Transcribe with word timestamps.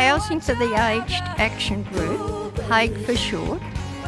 Housing 0.00 0.40
for 0.40 0.54
the 0.54 0.64
Aged 0.64 1.22
Action 1.36 1.82
Group, 1.82 2.54
HAAG 2.70 3.04
for 3.04 3.14
short, 3.14 3.60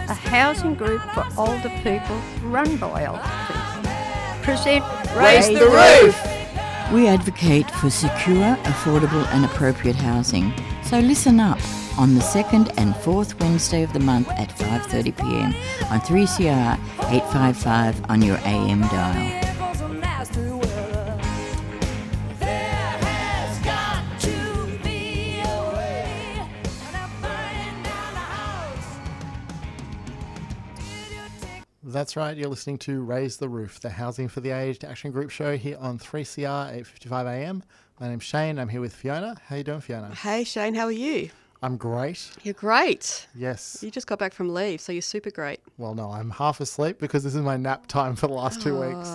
a 0.09 0.15
housing 0.15 0.75
group 0.75 1.03
for 1.13 1.27
older 1.37 1.69
people 1.83 2.17
run 2.45 2.79
by 2.79 3.05
older 3.05 3.31
people. 3.47 4.43
Present 4.43 4.83
Raise 5.15 5.49
the 5.49 5.67
Roof! 5.67 6.93
We 6.95 7.09
advocate 7.09 7.71
for 7.73 7.91
secure, 7.91 8.57
affordable, 8.65 9.27
and 9.35 9.45
appropriate 9.45 9.97
housing. 9.97 10.55
So 10.83 10.99
listen 10.99 11.39
up 11.39 11.61
on 11.99 12.15
the 12.15 12.23
second 12.23 12.73
and 12.79 12.97
fourth 12.97 13.39
Wednesday 13.39 13.83
of 13.83 13.93
the 13.93 14.01
month 14.01 14.31
at 14.31 14.49
5:30 14.49 15.15
p.m. 15.15 15.55
on 15.91 16.01
3CR 16.01 16.79
855 17.11 18.11
on 18.11 18.23
your 18.23 18.39
AM 18.47 18.81
dial. 18.89 19.42
That's 32.03 32.17
right, 32.17 32.37
you're 32.37 32.49
listening 32.49 32.79
to 32.79 33.01
Raise 33.01 33.37
the 33.37 33.49
Roof, 33.49 33.79
the 33.79 33.89
Housing 33.89 34.27
for 34.27 34.41
the 34.41 34.51
Aged 34.51 34.83
Action 34.83 35.13
Group 35.13 35.31
show 35.31 35.57
here 35.57 35.79
on 35.79 36.01
3CR 36.01 36.75
8:55 36.75 37.27
a.m. 37.27 37.63
My 38.01 38.09
name's 38.09 38.25
Shane. 38.25 38.59
I'm 38.59 38.69
here 38.69 38.81
with 38.81 38.93
Fiona. 38.93 39.37
How 39.47 39.55
you 39.55 39.63
doing, 39.63 39.81
Fiona? 39.81 40.13
Hey 40.13 40.43
Shane, 40.43 40.75
how 40.75 40.87
are 40.87 40.91
you? 40.91 41.31
I'm 41.63 41.77
great. 41.77 42.29
You're 42.43 42.55
great. 42.55 43.29
Yes. 43.37 43.85
You 43.85 43.93
just 43.93 44.09
got 44.09 44.19
back 44.19 44.33
from 44.33 44.53
leave, 44.53 44.81
so 44.81 44.91
you're 44.91 45.01
super 45.01 45.31
great. 45.31 45.61
Well, 45.79 45.95
no, 45.95 46.11
I'm 46.11 46.31
half 46.31 46.61
asleep 46.61 46.99
because 46.99 47.23
this 47.23 47.37
is 47.37 47.43
my 47.43 47.57
nap 47.57 47.87
time 47.87 48.17
for 48.17 48.27
the 48.27 48.35
last 48.35 48.61
two 48.61 48.81
weeks. 48.81 49.09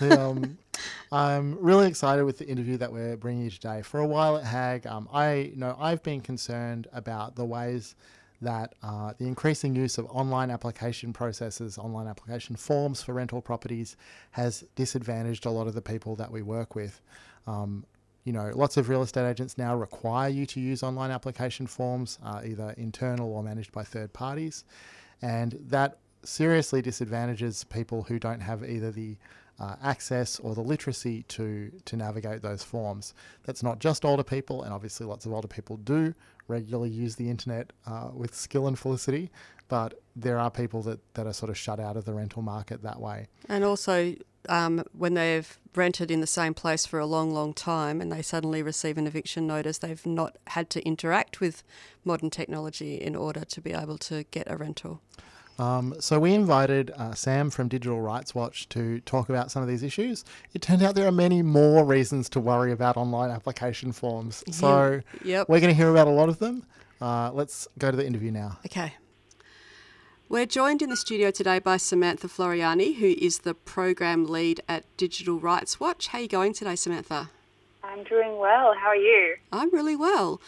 Um, 0.00 0.58
I'm 1.12 1.56
really 1.60 1.86
excited 1.86 2.24
with 2.24 2.38
the 2.38 2.48
interview 2.48 2.76
that 2.78 2.92
we're 2.92 3.16
bringing 3.16 3.44
you 3.44 3.50
today. 3.50 3.82
For 3.82 4.00
a 4.00 4.06
while 4.08 4.38
at 4.38 4.42
HAG, 4.42 4.88
um, 4.88 5.08
I 5.12 5.34
you 5.34 5.56
know 5.56 5.76
I've 5.78 6.02
been 6.02 6.20
concerned 6.20 6.88
about 6.92 7.36
the 7.36 7.44
ways 7.44 7.94
that 8.44 8.74
uh, 8.82 9.12
the 9.18 9.26
increasing 9.26 9.74
use 9.74 9.98
of 9.98 10.06
online 10.06 10.50
application 10.50 11.12
processes, 11.12 11.78
online 11.78 12.06
application 12.06 12.56
forms 12.56 13.02
for 13.02 13.14
rental 13.14 13.42
properties, 13.42 13.96
has 14.32 14.64
disadvantaged 14.74 15.46
a 15.46 15.50
lot 15.50 15.66
of 15.66 15.74
the 15.74 15.82
people 15.82 16.16
that 16.16 16.30
we 16.30 16.42
work 16.42 16.74
with. 16.74 17.00
Um, 17.46 17.84
you 18.24 18.32
know, 18.32 18.50
lots 18.54 18.76
of 18.76 18.88
real 18.88 19.02
estate 19.02 19.28
agents 19.28 19.58
now 19.58 19.76
require 19.76 20.30
you 20.30 20.46
to 20.46 20.60
use 20.60 20.82
online 20.82 21.10
application 21.10 21.66
forms, 21.66 22.18
uh, 22.24 22.40
either 22.44 22.74
internal 22.78 23.32
or 23.32 23.42
managed 23.42 23.72
by 23.72 23.82
third 23.82 24.12
parties, 24.12 24.64
and 25.20 25.58
that 25.68 25.98
seriously 26.22 26.80
disadvantages 26.80 27.64
people 27.64 28.02
who 28.04 28.18
don't 28.18 28.40
have 28.40 28.64
either 28.64 28.90
the 28.90 29.16
uh, 29.60 29.76
access 29.82 30.40
or 30.40 30.54
the 30.54 30.60
literacy 30.60 31.22
to 31.24 31.70
to 31.84 31.96
navigate 31.96 32.42
those 32.42 32.62
forms. 32.62 33.14
That's 33.44 33.62
not 33.62 33.78
just 33.78 34.04
older 34.04 34.24
people, 34.24 34.62
and 34.62 34.72
obviously 34.72 35.06
lots 35.06 35.26
of 35.26 35.32
older 35.32 35.48
people 35.48 35.76
do 35.76 36.14
regularly 36.48 36.90
use 36.90 37.16
the 37.16 37.30
internet 37.30 37.72
uh, 37.86 38.10
with 38.12 38.34
skill 38.34 38.66
and 38.66 38.78
felicity, 38.78 39.30
but 39.68 40.00
there 40.14 40.38
are 40.38 40.50
people 40.50 40.82
that, 40.82 41.00
that 41.14 41.26
are 41.26 41.32
sort 41.32 41.50
of 41.50 41.56
shut 41.56 41.80
out 41.80 41.96
of 41.96 42.04
the 42.04 42.12
rental 42.12 42.42
market 42.42 42.82
that 42.82 43.00
way. 43.00 43.28
And 43.48 43.64
also, 43.64 44.14
um, 44.48 44.84
when 44.92 45.14
they've 45.14 45.58
rented 45.74 46.10
in 46.10 46.20
the 46.20 46.26
same 46.26 46.54
place 46.54 46.86
for 46.86 46.98
a 46.98 47.06
long, 47.06 47.30
long 47.32 47.52
time 47.52 48.00
and 48.00 48.12
they 48.12 48.22
suddenly 48.22 48.62
receive 48.62 48.98
an 48.98 49.06
eviction 49.06 49.46
notice, 49.46 49.78
they've 49.78 50.06
not 50.06 50.36
had 50.48 50.70
to 50.70 50.84
interact 50.84 51.40
with 51.40 51.64
modern 52.04 52.30
technology 52.30 52.96
in 52.96 53.16
order 53.16 53.44
to 53.44 53.60
be 53.60 53.72
able 53.72 53.98
to 53.98 54.24
get 54.24 54.50
a 54.50 54.56
rental. 54.56 55.00
Um, 55.58 55.94
so 56.00 56.18
we 56.18 56.34
invited 56.34 56.90
uh, 56.96 57.14
Sam 57.14 57.48
from 57.50 57.68
Digital 57.68 58.00
Rights 58.00 58.34
Watch 58.34 58.68
to 58.70 59.00
talk 59.00 59.28
about 59.28 59.50
some 59.52 59.62
of 59.62 59.68
these 59.68 59.82
issues. 59.84 60.24
It 60.52 60.62
turned 60.62 60.82
out 60.82 60.94
there 60.96 61.06
are 61.06 61.12
many 61.12 61.42
more 61.42 61.84
reasons 61.84 62.28
to 62.30 62.40
worry 62.40 62.72
about 62.72 62.96
online 62.96 63.30
application 63.30 63.92
forms. 63.92 64.42
So 64.50 65.00
Yep. 65.24 65.48
we're 65.48 65.60
going 65.60 65.70
to 65.72 65.76
hear 65.76 65.90
about 65.90 66.08
a 66.08 66.10
lot 66.10 66.28
of 66.28 66.40
them. 66.40 66.64
Uh, 67.00 67.30
let's 67.32 67.68
go 67.78 67.90
to 67.90 67.96
the 67.96 68.04
interview 68.06 68.30
now. 68.32 68.58
Okay. 68.66 68.94
We're 70.28 70.46
joined 70.46 70.82
in 70.82 70.90
the 70.90 70.96
studio 70.96 71.30
today 71.30 71.60
by 71.60 71.76
Samantha 71.76 72.26
Floreani, 72.28 72.96
who 72.96 73.06
is 73.06 73.40
the 73.40 73.54
program 73.54 74.26
lead 74.26 74.60
at 74.68 74.84
Digital 74.96 75.38
Rights 75.38 75.78
Watch. 75.78 76.08
How 76.08 76.18
are 76.18 76.22
you 76.22 76.28
going 76.28 76.52
today, 76.54 76.74
Samantha? 76.74 77.30
I'm 77.84 78.02
doing 78.04 78.38
well. 78.38 78.74
How 78.74 78.88
are 78.88 78.96
you? 78.96 79.36
I'm 79.52 79.70
really 79.72 79.94
well. 79.94 80.40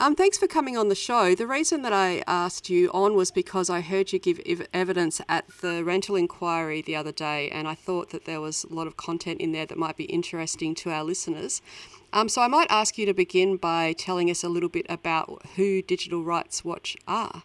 Um, 0.00 0.14
thanks 0.14 0.38
for 0.38 0.46
coming 0.46 0.76
on 0.76 0.88
the 0.88 0.94
show. 0.94 1.34
The 1.34 1.48
reason 1.48 1.82
that 1.82 1.92
I 1.92 2.22
asked 2.28 2.70
you 2.70 2.88
on 2.92 3.16
was 3.16 3.32
because 3.32 3.68
I 3.68 3.80
heard 3.80 4.12
you 4.12 4.20
give 4.20 4.40
ev- 4.46 4.68
evidence 4.72 5.20
at 5.28 5.48
the 5.60 5.82
rental 5.82 6.14
inquiry 6.14 6.80
the 6.82 6.94
other 6.94 7.10
day, 7.10 7.50
and 7.50 7.66
I 7.66 7.74
thought 7.74 8.10
that 8.10 8.24
there 8.24 8.40
was 8.40 8.62
a 8.62 8.72
lot 8.72 8.86
of 8.86 8.96
content 8.96 9.40
in 9.40 9.50
there 9.50 9.66
that 9.66 9.76
might 9.76 9.96
be 9.96 10.04
interesting 10.04 10.76
to 10.76 10.90
our 10.90 11.02
listeners. 11.02 11.62
Um, 12.12 12.28
so 12.28 12.40
I 12.42 12.46
might 12.46 12.68
ask 12.70 12.96
you 12.96 13.06
to 13.06 13.12
begin 13.12 13.56
by 13.56 13.92
telling 13.92 14.30
us 14.30 14.44
a 14.44 14.48
little 14.48 14.68
bit 14.68 14.86
about 14.88 15.44
who 15.56 15.82
Digital 15.82 16.22
Rights 16.22 16.64
Watch 16.64 16.96
are. 17.08 17.42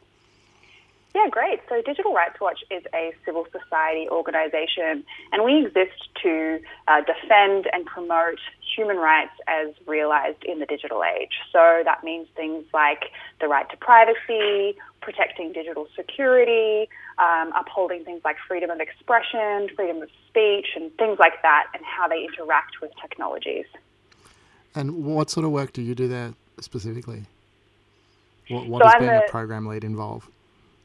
Yeah, 1.16 1.30
great. 1.32 1.60
So 1.70 1.82
Digital 1.82 2.14
Rights 2.14 2.40
Watch 2.40 2.64
is 2.70 2.84
a 2.94 3.14
civil 3.26 3.48
society 3.52 4.08
organisation, 4.10 5.04
and 5.32 5.44
we 5.44 5.66
exist 5.66 6.10
to 6.22 6.60
uh, 6.88 7.02
defend 7.02 7.68
and 7.74 7.84
promote 7.88 8.40
human 8.76 8.98
rights 8.98 9.34
as 9.48 9.74
realised 9.86 10.44
in 10.44 10.60
the 10.60 10.66
digital 10.66 11.04
age. 11.04 11.32
So 11.52 11.82
that 11.86 12.04
means 12.04 12.28
things 12.36 12.66
like 12.74 13.06
the 13.40 13.48
right 13.48 13.70
to 13.70 13.78
privacy, 13.78 14.76
protecting 15.02 15.52
digital 15.54 15.88
security, 15.96 16.90
um, 17.18 17.52
upholding 17.56 18.04
things 18.06 18.22
like 18.24 18.38
freedom 18.48 18.70
of 18.70 18.80
expression, 18.80 19.70
freedom 19.76 20.02
of 20.02 20.10
speech, 20.28 20.68
and 20.76 20.96
things 20.98 21.20
like 21.20 21.42
that, 21.42 21.68
and 21.74 21.84
how 21.86 22.08
they 22.08 22.24
interact 22.24 22.82
with 22.82 22.92
technologies. 23.02 23.66
And 24.76 25.06
what 25.06 25.30
sort 25.30 25.46
of 25.46 25.52
work 25.52 25.74
do 25.74 25.82
you 25.82 25.94
do 25.94 26.08
there 26.08 26.34
specifically? 26.60 27.24
What, 28.50 28.68
what 28.68 28.80
So 28.82 28.86
does 28.86 28.94
I'm 28.96 29.02
being 29.02 29.12
a 29.12 29.22
the- 29.26 29.32
program 29.32 29.66
lead 29.68 29.84
involve? 29.84 30.28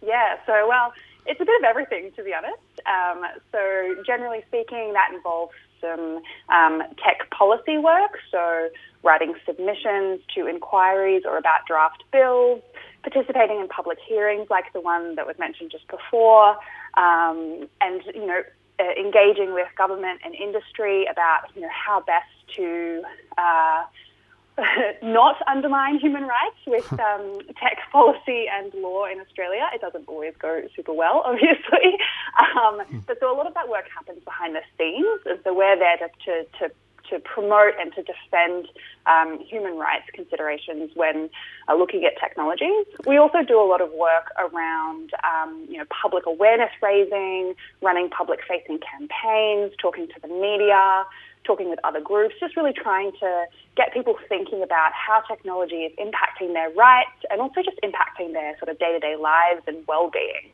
Yeah, 0.05 0.37
so 0.47 0.69
well, 0.69 0.93
it's 1.26 1.41
a 1.41 1.44
bit 1.44 1.60
of 1.60 1.65
everything 1.65 2.12
to 2.16 2.22
be 2.22 2.32
honest. 2.32 2.56
Um, 2.87 3.25
so 3.50 4.03
generally 4.06 4.43
speaking, 4.49 4.93
that 4.93 5.10
involves 5.12 5.53
some 5.81 6.21
um, 6.49 6.83
tech 7.03 7.31
policy 7.31 7.78
work, 7.78 8.19
so 8.31 8.69
writing 9.03 9.34
submissions 9.47 10.21
to 10.34 10.47
inquiries 10.47 11.22
or 11.25 11.37
about 11.37 11.66
draft 11.66 12.03
bills, 12.12 12.62
participating 13.03 13.61
in 13.61 13.69
public 13.69 13.99
hearings 14.06 14.49
like 14.50 14.72
the 14.72 14.81
one 14.81 15.15
that 15.17 15.27
was 15.27 15.37
mentioned 15.38 15.71
just 15.71 15.87
before, 15.88 16.50
um, 16.97 17.69
and 17.81 18.03
you 18.15 18.27
know 18.27 18.43
uh, 18.81 19.00
engaging 19.00 19.55
with 19.55 19.69
government 19.77 20.21
and 20.25 20.34
industry 20.34 21.06
about 21.11 21.44
you 21.55 21.61
know 21.61 21.71
how 21.72 22.00
best 22.00 22.28
to 22.56 23.03
uh, 23.37 23.84
not 25.03 25.37
undermine 25.47 25.99
human 25.99 26.23
rights 26.23 26.61
with 26.67 26.93
um, 27.01 27.41
tech 27.61 27.79
policy 27.93 28.47
and 28.53 28.73
law 28.75 29.07
in 29.07 29.21
Australia. 29.21 29.69
It 29.75 29.81
doesn't 29.81 30.09
always 30.09 30.35
go 30.39 30.63
super 30.75 30.93
well, 30.93 31.23
obviously. 31.27 31.99
Um, 32.57 33.03
but 33.07 33.19
so 33.21 33.33
a 33.33 33.37
lot 33.37 33.47
of 33.47 33.55
that 33.55 33.69
work 33.69 33.87
happens 33.95 34.23
behind 34.25 34.55
the 34.55 34.63
scenes, 34.77 35.21
and 35.27 35.39
so 35.45 35.55
we're 35.55 35.79
there 35.79 35.97
to, 35.99 36.09
to, 36.25 36.45
to 36.59 36.75
to 37.11 37.19
promote 37.21 37.73
and 37.81 37.93
to 37.95 38.03
defend 38.03 38.69
um, 39.07 39.39
human 39.41 39.79
rights 39.79 40.05
considerations 40.13 40.91
when 40.95 41.31
uh, 41.69 41.75
looking 41.75 42.05
at 42.05 42.13
technologies. 42.21 42.87
We 43.07 43.17
also 43.17 43.43
do 43.43 43.59
a 43.59 43.65
lot 43.65 43.81
of 43.81 43.91
work 43.93 44.31
around, 44.39 45.13
um, 45.25 45.67
you 45.71 45.79
know, 45.79 45.85
public 45.89 46.27
awareness 46.27 46.71
raising, 46.83 47.55
running 47.81 48.11
public-facing 48.11 48.81
campaigns, 48.81 49.73
talking 49.81 50.07
to 50.09 50.21
the 50.21 50.29
media, 50.29 51.05
talking 51.49 51.69
with 51.69 51.81
other 51.83 52.01
groups, 52.01 52.35
just 52.39 52.57
really 52.57 52.73
trying 52.73 53.11
to 53.19 53.47
get 53.77 53.93
people 53.93 54.15
thinking 54.29 54.63
about 54.63 54.93
how 54.93 55.23
technology 55.23 55.83
is 55.83 55.93
impacting 55.99 56.53
their 56.53 56.71
rights 56.71 57.19
and 57.31 57.41
also 57.41 57.63
just 57.63 57.81
impacting 57.83 58.33
their 58.33 58.57
sort 58.59 58.69
of 58.69 58.79
day-to-day 58.79 59.17
lives 59.17 59.63
and 59.67 59.85
well-being. 59.89 60.53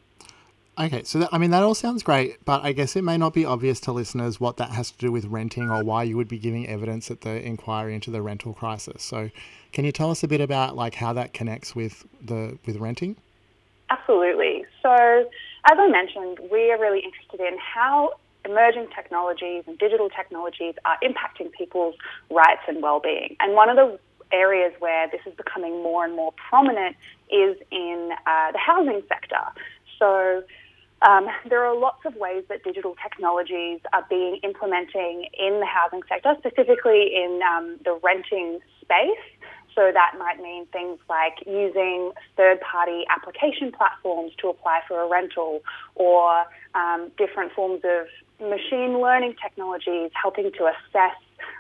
Okay, 0.76 1.04
so 1.04 1.20
that, 1.20 1.28
I 1.30 1.38
mean 1.38 1.50
that 1.50 1.62
all 1.62 1.74
sounds 1.74 2.02
great, 2.02 2.44
but 2.44 2.64
I 2.64 2.72
guess 2.72 2.96
it 2.96 3.02
may 3.02 3.16
not 3.16 3.32
be 3.32 3.44
obvious 3.44 3.78
to 3.80 3.92
listeners 3.92 4.40
what 4.40 4.56
that 4.56 4.70
has 4.70 4.90
to 4.90 4.98
do 4.98 5.12
with 5.12 5.24
renting 5.26 5.70
or 5.70 5.84
why 5.84 6.02
you 6.02 6.16
would 6.16 6.26
be 6.26 6.38
giving 6.38 6.66
evidence 6.66 7.10
at 7.12 7.20
the 7.20 7.40
inquiry 7.46 7.94
into 7.94 8.10
the 8.10 8.22
rental 8.22 8.54
crisis. 8.54 9.02
So, 9.04 9.30
can 9.72 9.84
you 9.84 9.92
tell 9.92 10.10
us 10.10 10.24
a 10.24 10.28
bit 10.28 10.40
about 10.40 10.74
like 10.74 10.94
how 10.96 11.12
that 11.12 11.32
connects 11.32 11.76
with 11.76 12.04
the 12.20 12.58
with 12.66 12.76
renting? 12.78 13.16
Absolutely. 13.88 14.64
So, 14.82 14.90
as 14.90 15.78
I 15.78 15.88
mentioned, 15.88 16.38
we 16.50 16.72
are 16.72 16.80
really 16.80 17.00
interested 17.00 17.38
in 17.40 17.56
how 17.58 18.14
emerging 18.44 18.88
technologies 18.94 19.64
and 19.66 19.78
digital 19.78 20.08
technologies 20.08 20.74
are 20.84 20.98
impacting 21.02 21.52
people's 21.52 21.94
rights 22.30 22.62
and 22.68 22.82
well-being. 22.82 23.36
And 23.40 23.54
one 23.54 23.68
of 23.68 23.76
the 23.76 23.98
areas 24.32 24.72
where 24.78 25.08
this 25.10 25.20
is 25.26 25.34
becoming 25.34 25.82
more 25.82 26.04
and 26.04 26.14
more 26.14 26.32
prominent 26.48 26.96
is 27.30 27.56
in 27.70 28.10
uh, 28.26 28.52
the 28.52 28.58
housing 28.58 29.02
sector. 29.08 29.42
So. 29.98 30.42
Um, 31.02 31.26
there 31.50 31.62
are 31.66 31.76
lots 31.76 32.06
of 32.06 32.14
ways 32.16 32.44
that 32.48 32.64
digital 32.64 32.96
technologies 33.02 33.80
are 33.92 34.06
being 34.08 34.36
implementing 34.42 35.26
in 35.38 35.60
the 35.60 35.66
housing 35.66 36.00
sector, 36.08 36.34
specifically 36.38 37.12
in 37.14 37.40
um, 37.42 37.76
the 37.84 37.98
renting 38.02 38.60
space. 38.80 39.24
So 39.74 39.90
that 39.92 40.12
might 40.18 40.40
mean 40.40 40.66
things 40.66 40.98
like 41.08 41.44
using 41.46 42.12
third 42.36 42.60
party 42.60 43.04
application 43.10 43.72
platforms 43.72 44.32
to 44.40 44.48
apply 44.48 44.80
for 44.86 45.02
a 45.02 45.08
rental 45.08 45.60
or 45.94 46.44
um, 46.74 47.10
different 47.18 47.52
forms 47.52 47.82
of 47.84 48.06
machine 48.50 49.00
learning 49.00 49.34
technologies 49.42 50.10
helping 50.20 50.50
to 50.52 50.66
assess 50.66 51.16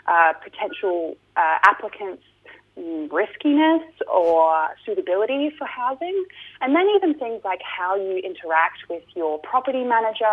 uh, 0.06 0.32
potential 0.42 1.16
uh, 1.36 1.58
applicants' 1.64 2.22
riskiness 2.76 3.82
or 4.12 4.68
suitability 4.84 5.50
for 5.56 5.66
housing. 5.66 6.24
And 6.60 6.74
then 6.74 6.86
even 6.96 7.14
things 7.18 7.42
like 7.44 7.60
how 7.62 7.94
you 7.96 8.18
interact 8.18 8.88
with 8.90 9.04
your 9.14 9.38
property 9.38 9.84
manager 9.84 10.24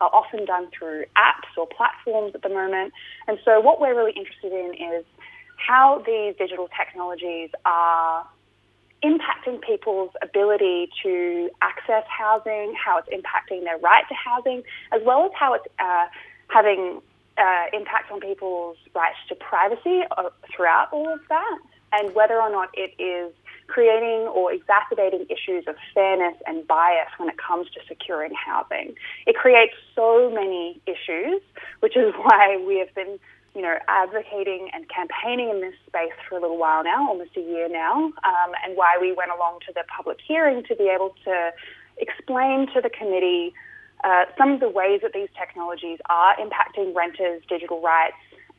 are 0.00 0.10
often 0.12 0.44
done 0.44 0.68
through 0.76 1.04
apps 1.16 1.50
or 1.56 1.66
platforms 1.66 2.34
at 2.34 2.42
the 2.42 2.48
moment. 2.48 2.92
And 3.26 3.38
so 3.44 3.60
what 3.60 3.80
we're 3.80 3.96
really 3.96 4.12
interested 4.12 4.52
in 4.52 4.74
is 4.74 5.04
how 5.56 6.02
these 6.06 6.36
digital 6.38 6.68
technologies 6.76 7.50
are 7.64 8.24
impacting 9.02 9.60
people's 9.60 10.10
ability 10.22 10.90
to 11.02 11.50
access 11.62 12.04
housing, 12.08 12.74
how 12.74 12.98
it's 12.98 13.08
impacting 13.08 13.64
their 13.64 13.78
right 13.78 14.04
to 14.08 14.14
housing, 14.14 14.62
as 14.92 15.00
well 15.04 15.24
as 15.24 15.30
how 15.34 15.54
it's 15.54 15.66
uh, 15.78 16.06
having 16.48 17.00
uh, 17.38 17.66
impact 17.72 18.10
on 18.10 18.20
people's 18.20 18.76
rights 18.94 19.18
to 19.28 19.34
privacy 19.36 20.02
uh, 20.16 20.30
throughout 20.54 20.88
all 20.92 21.12
of 21.12 21.20
that, 21.28 21.58
and 21.92 22.14
whether 22.14 22.40
or 22.40 22.50
not 22.50 22.70
it 22.74 22.92
is 23.00 23.32
creating 23.68 24.26
or 24.28 24.52
exacerbating 24.52 25.26
issues 25.28 25.64
of 25.68 25.76
fairness 25.94 26.34
and 26.46 26.66
bias 26.66 27.08
when 27.18 27.28
it 27.28 27.36
comes 27.38 27.68
to 27.70 27.80
securing 27.86 28.32
housing. 28.34 28.94
It 29.26 29.36
creates 29.36 29.74
so 29.94 30.30
many 30.30 30.80
issues, 30.86 31.40
which 31.80 31.96
is 31.96 32.12
why 32.18 32.62
we 32.66 32.78
have 32.78 32.92
been 32.94 33.18
you 33.54 33.62
know, 33.62 33.76
advocating 33.88 34.68
and 34.72 34.88
campaigning 34.88 35.50
in 35.50 35.60
this 35.60 35.74
space 35.86 36.12
for 36.28 36.38
a 36.38 36.40
little 36.40 36.58
while 36.58 36.84
now, 36.84 37.08
almost 37.08 37.30
a 37.36 37.40
year 37.40 37.68
now, 37.68 38.06
um, 38.06 38.52
and 38.64 38.76
why 38.76 38.96
we 39.00 39.12
went 39.12 39.30
along 39.30 39.58
to 39.66 39.72
the 39.72 39.82
public 39.94 40.18
hearing 40.26 40.62
to 40.64 40.76
be 40.76 40.90
able 40.94 41.14
to 41.24 41.50
explain 41.98 42.66
to 42.74 42.80
the 42.80 42.90
committee 42.90 43.52
uh, 44.04 44.24
some 44.36 44.52
of 44.52 44.60
the 44.60 44.68
ways 44.68 45.00
that 45.02 45.12
these 45.12 45.28
technologies 45.36 45.98
are 46.08 46.36
impacting 46.36 46.94
renters' 46.94 47.42
digital 47.48 47.80
rights 47.80 48.14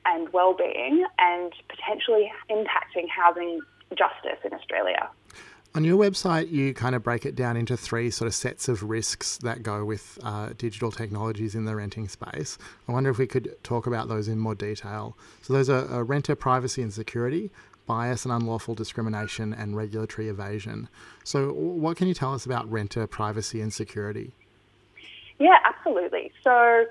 and 0.06 0.32
well-being, 0.34 1.06
and 1.20 1.54
potentially 1.68 2.32
impacting 2.50 3.08
housing 3.10 3.60
justice 3.92 4.40
in 4.46 4.54
Australia. 4.54 5.10
On 5.76 5.84
your 5.84 5.98
website, 5.98 6.52
you 6.52 6.74
kind 6.74 6.96
of 6.96 7.04
break 7.04 7.26
it 7.26 7.36
down 7.36 7.56
into 7.56 7.78
three 7.78 8.10
sort 8.10 8.28
of 8.28 8.34
sets 8.34 8.68
of 8.68 8.84
risks 8.84 9.38
that 9.38 9.62
go 9.62 9.86
with 9.86 10.18
uh, 10.24 10.50
digital 10.58 10.92
technologies 10.92 11.54
in 11.54 11.66
the 11.66 11.76
renting 11.76 12.08
space. 12.08 12.58
I 12.88 12.92
wonder 12.92 13.12
if 13.12 13.20
we 13.20 13.28
could 13.28 13.56
talk 13.64 13.86
about 13.86 14.08
those 14.08 14.28
in 14.28 14.40
more 14.40 14.56
detail. 14.56 15.16
So, 15.44 15.54
those 15.54 15.70
are 15.70 15.86
uh, 15.92 16.02
renter 16.02 16.36
privacy 16.36 16.82
and 16.82 16.92
security, 16.92 17.52
bias 17.86 18.26
and 18.26 18.34
unlawful 18.34 18.74
discrimination, 18.74 19.54
and 19.54 19.78
regulatory 19.78 20.28
evasion. 20.28 20.90
So, 21.24 21.54
what 21.54 21.98
can 21.98 22.08
you 22.08 22.16
tell 22.16 22.34
us 22.34 22.48
about 22.48 22.70
renter 22.72 23.06
privacy 23.06 23.62
and 23.62 23.72
security? 23.72 24.32
Yeah, 25.38 25.60
absolutely. 25.66 26.32
So, 26.44 26.86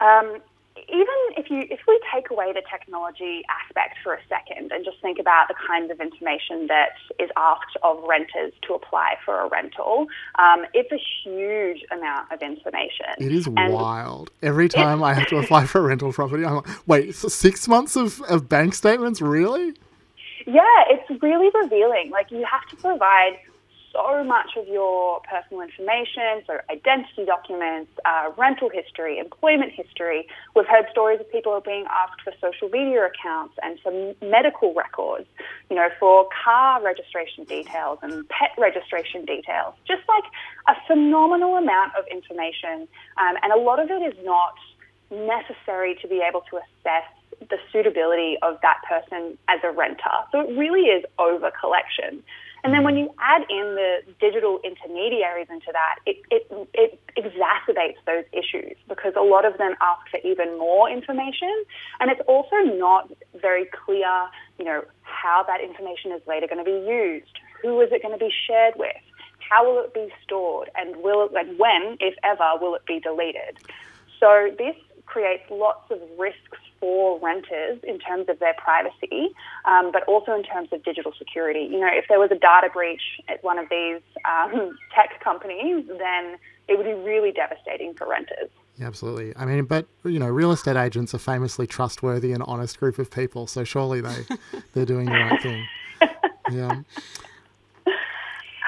um, 0.00 0.38
even 0.76 1.14
if 1.36 1.50
you 1.50 1.66
if 1.70 1.80
we 1.86 2.00
take 2.12 2.30
away 2.30 2.52
the 2.52 2.62
technology 2.70 3.42
aspect 3.48 3.96
for 4.02 4.14
a 4.14 4.20
second 4.28 4.72
and 4.72 4.84
just 4.84 5.00
think 5.00 5.18
about 5.18 5.48
the 5.48 5.54
kinds 5.66 5.90
of 5.90 6.00
information 6.00 6.66
that 6.66 6.90
is 7.18 7.30
asked 7.36 7.76
of 7.82 8.02
renters 8.06 8.52
to 8.66 8.74
apply 8.74 9.14
for 9.24 9.40
a 9.40 9.48
rental, 9.48 10.06
um, 10.38 10.64
it's 10.74 10.90
a 10.90 11.00
huge 11.22 11.84
amount 11.92 12.30
of 12.32 12.42
information. 12.42 13.06
It 13.18 13.32
is 13.32 13.46
and 13.46 13.72
wild. 13.72 14.30
Every 14.42 14.68
time 14.68 15.02
I 15.02 15.14
have 15.14 15.28
to 15.28 15.38
apply 15.38 15.66
for 15.66 15.78
a 15.78 15.82
rental 15.82 16.12
property, 16.12 16.44
I'm 16.44 16.56
like, 16.56 16.88
wait, 16.88 17.14
so 17.14 17.28
six 17.28 17.68
months 17.68 17.96
of, 17.96 18.20
of 18.22 18.48
bank 18.48 18.74
statements, 18.74 19.20
really? 19.20 19.74
Yeah, 20.46 20.62
it's 20.90 21.22
really 21.22 21.50
revealing. 21.62 22.10
Like 22.10 22.30
you 22.30 22.44
have 22.50 22.68
to 22.70 22.76
provide 22.76 23.38
so 23.94 24.24
much 24.24 24.56
of 24.56 24.66
your 24.66 25.20
personal 25.20 25.62
information, 25.62 26.42
so 26.46 26.58
identity 26.68 27.24
documents, 27.24 27.90
uh, 28.04 28.30
rental 28.36 28.68
history, 28.68 29.18
employment 29.18 29.72
history. 29.72 30.26
We've 30.54 30.66
heard 30.66 30.86
stories 30.90 31.20
of 31.20 31.30
people 31.30 31.58
being 31.64 31.86
asked 31.88 32.20
for 32.22 32.32
social 32.40 32.68
media 32.68 33.06
accounts 33.06 33.54
and 33.62 33.78
for 33.80 34.14
medical 34.20 34.74
records, 34.74 35.26
you 35.70 35.76
know, 35.76 35.88
for 36.00 36.28
car 36.44 36.82
registration 36.82 37.44
details 37.44 37.98
and 38.02 38.28
pet 38.28 38.50
registration 38.58 39.24
details. 39.24 39.74
Just 39.86 40.02
like 40.08 40.24
a 40.68 40.74
phenomenal 40.86 41.56
amount 41.56 41.92
of 41.96 42.04
information, 42.10 42.88
um, 43.16 43.36
and 43.42 43.52
a 43.52 43.58
lot 43.58 43.78
of 43.78 43.90
it 43.90 44.02
is 44.02 44.14
not 44.24 44.54
necessary 45.10 45.96
to 46.02 46.08
be 46.08 46.20
able 46.26 46.42
to 46.50 46.56
assess 46.56 47.06
the 47.50 47.58
suitability 47.72 48.36
of 48.42 48.58
that 48.62 48.78
person 48.88 49.38
as 49.48 49.60
a 49.62 49.70
renter. 49.70 50.16
So 50.32 50.40
it 50.40 50.56
really 50.56 50.88
is 50.88 51.04
over 51.18 51.50
collection. 51.50 52.22
And 52.64 52.72
then 52.72 52.82
when 52.82 52.96
you 52.96 53.14
add 53.20 53.42
in 53.50 53.76
the 53.76 53.98
digital 54.18 54.58
intermediaries 54.64 55.48
into 55.50 55.70
that, 55.70 55.96
it, 56.06 56.16
it, 56.30 56.48
it 56.72 56.98
exacerbates 57.14 58.00
those 58.06 58.24
issues 58.32 58.74
because 58.88 59.12
a 59.16 59.22
lot 59.22 59.44
of 59.44 59.58
them 59.58 59.74
ask 59.82 60.08
for 60.10 60.18
even 60.24 60.58
more 60.58 60.88
information. 60.88 61.52
And 62.00 62.10
it's 62.10 62.22
also 62.26 62.56
not 62.74 63.12
very 63.38 63.66
clear, 63.66 64.08
you 64.58 64.64
know, 64.64 64.82
how 65.02 65.44
that 65.46 65.60
information 65.60 66.12
is 66.12 66.22
later 66.26 66.46
going 66.46 66.64
to 66.64 66.70
be 66.70 66.86
used. 66.88 67.38
Who 67.60 67.82
is 67.82 67.92
it 67.92 68.02
going 68.02 68.18
to 68.18 68.24
be 68.24 68.32
shared 68.46 68.74
with? 68.76 68.96
How 69.46 69.70
will 69.70 69.84
it 69.84 69.92
be 69.92 70.08
stored? 70.24 70.70
And 70.74 70.96
will 70.96 71.26
it, 71.26 71.32
and 71.36 71.58
when, 71.58 71.98
if 72.00 72.14
ever, 72.24 72.52
will 72.58 72.74
it 72.76 72.86
be 72.86 72.98
deleted? 72.98 73.58
So 74.18 74.48
this 74.56 74.74
creates 75.04 75.44
lots 75.50 75.90
of 75.90 76.00
risks 76.18 76.58
for 76.84 77.18
renters 77.20 77.78
in 77.82 77.98
terms 77.98 78.28
of 78.28 78.38
their 78.40 78.52
privacy, 78.58 79.30
um, 79.64 79.90
but 79.90 80.04
also 80.04 80.34
in 80.34 80.42
terms 80.42 80.68
of 80.70 80.84
digital 80.84 81.14
security. 81.16 81.60
You 81.60 81.80
know, 81.80 81.88
if 81.90 82.04
there 82.10 82.20
was 82.20 82.30
a 82.30 82.34
data 82.34 82.68
breach 82.70 83.00
at 83.26 83.42
one 83.42 83.58
of 83.58 83.70
these 83.70 84.02
um, 84.30 84.76
tech 84.94 85.18
companies, 85.24 85.86
then 85.88 86.36
it 86.68 86.76
would 86.76 86.84
be 86.84 86.92
really 86.92 87.32
devastating 87.32 87.94
for 87.94 88.06
renters. 88.06 88.50
Yeah, 88.76 88.86
absolutely. 88.86 89.34
I 89.34 89.46
mean, 89.46 89.64
but 89.64 89.86
you 90.04 90.18
know, 90.18 90.28
real 90.28 90.52
estate 90.52 90.76
agents 90.76 91.14
are 91.14 91.18
famously 91.18 91.66
trustworthy 91.66 92.32
and 92.32 92.42
honest 92.42 92.78
group 92.78 92.98
of 92.98 93.10
people, 93.10 93.46
so 93.46 93.64
surely 93.64 94.02
they 94.02 94.26
they're 94.74 94.84
doing 94.84 95.06
the 95.06 95.12
right 95.12 95.42
thing. 95.42 95.66
Yeah. 96.50 96.82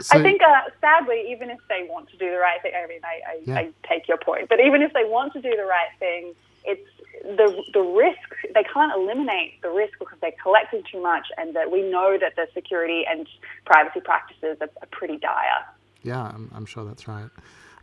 So, 0.00 0.18
I 0.18 0.22
think, 0.22 0.40
uh, 0.42 0.70
sadly, 0.80 1.24
even 1.30 1.50
if 1.50 1.58
they 1.68 1.86
want 1.88 2.08
to 2.10 2.16
do 2.16 2.30
the 2.30 2.36
right 2.36 2.60
thing, 2.62 2.72
I 2.74 2.86
mean, 2.86 3.00
I, 3.02 3.20
I, 3.28 3.40
yeah. 3.44 3.56
I 3.56 3.70
take 3.88 4.08
your 4.08 4.18
point, 4.18 4.48
but 4.48 4.60
even 4.60 4.82
if 4.82 4.92
they 4.92 5.04
want 5.04 5.32
to 5.32 5.40
do 5.40 5.50
the 5.56 5.64
right 5.64 5.88
thing, 5.98 6.34
it's 6.66 6.88
the 7.22 7.62
the 7.72 7.80
risk 7.80 8.52
they 8.54 8.62
can't 8.62 8.92
eliminate 8.94 9.60
the 9.62 9.70
risk 9.70 9.94
because 9.98 10.18
they're 10.20 10.32
collecting 10.42 10.82
too 10.90 11.02
much, 11.02 11.26
and 11.38 11.54
that 11.56 11.70
we 11.70 11.82
know 11.82 12.16
that 12.20 12.36
the 12.36 12.46
security 12.54 13.04
and 13.08 13.26
privacy 13.64 14.00
practices 14.00 14.56
are, 14.60 14.70
are 14.82 14.88
pretty 14.90 15.16
dire. 15.16 15.64
Yeah, 16.02 16.22
I'm, 16.22 16.50
I'm 16.54 16.66
sure 16.66 16.84
that's 16.84 17.08
right. 17.08 17.30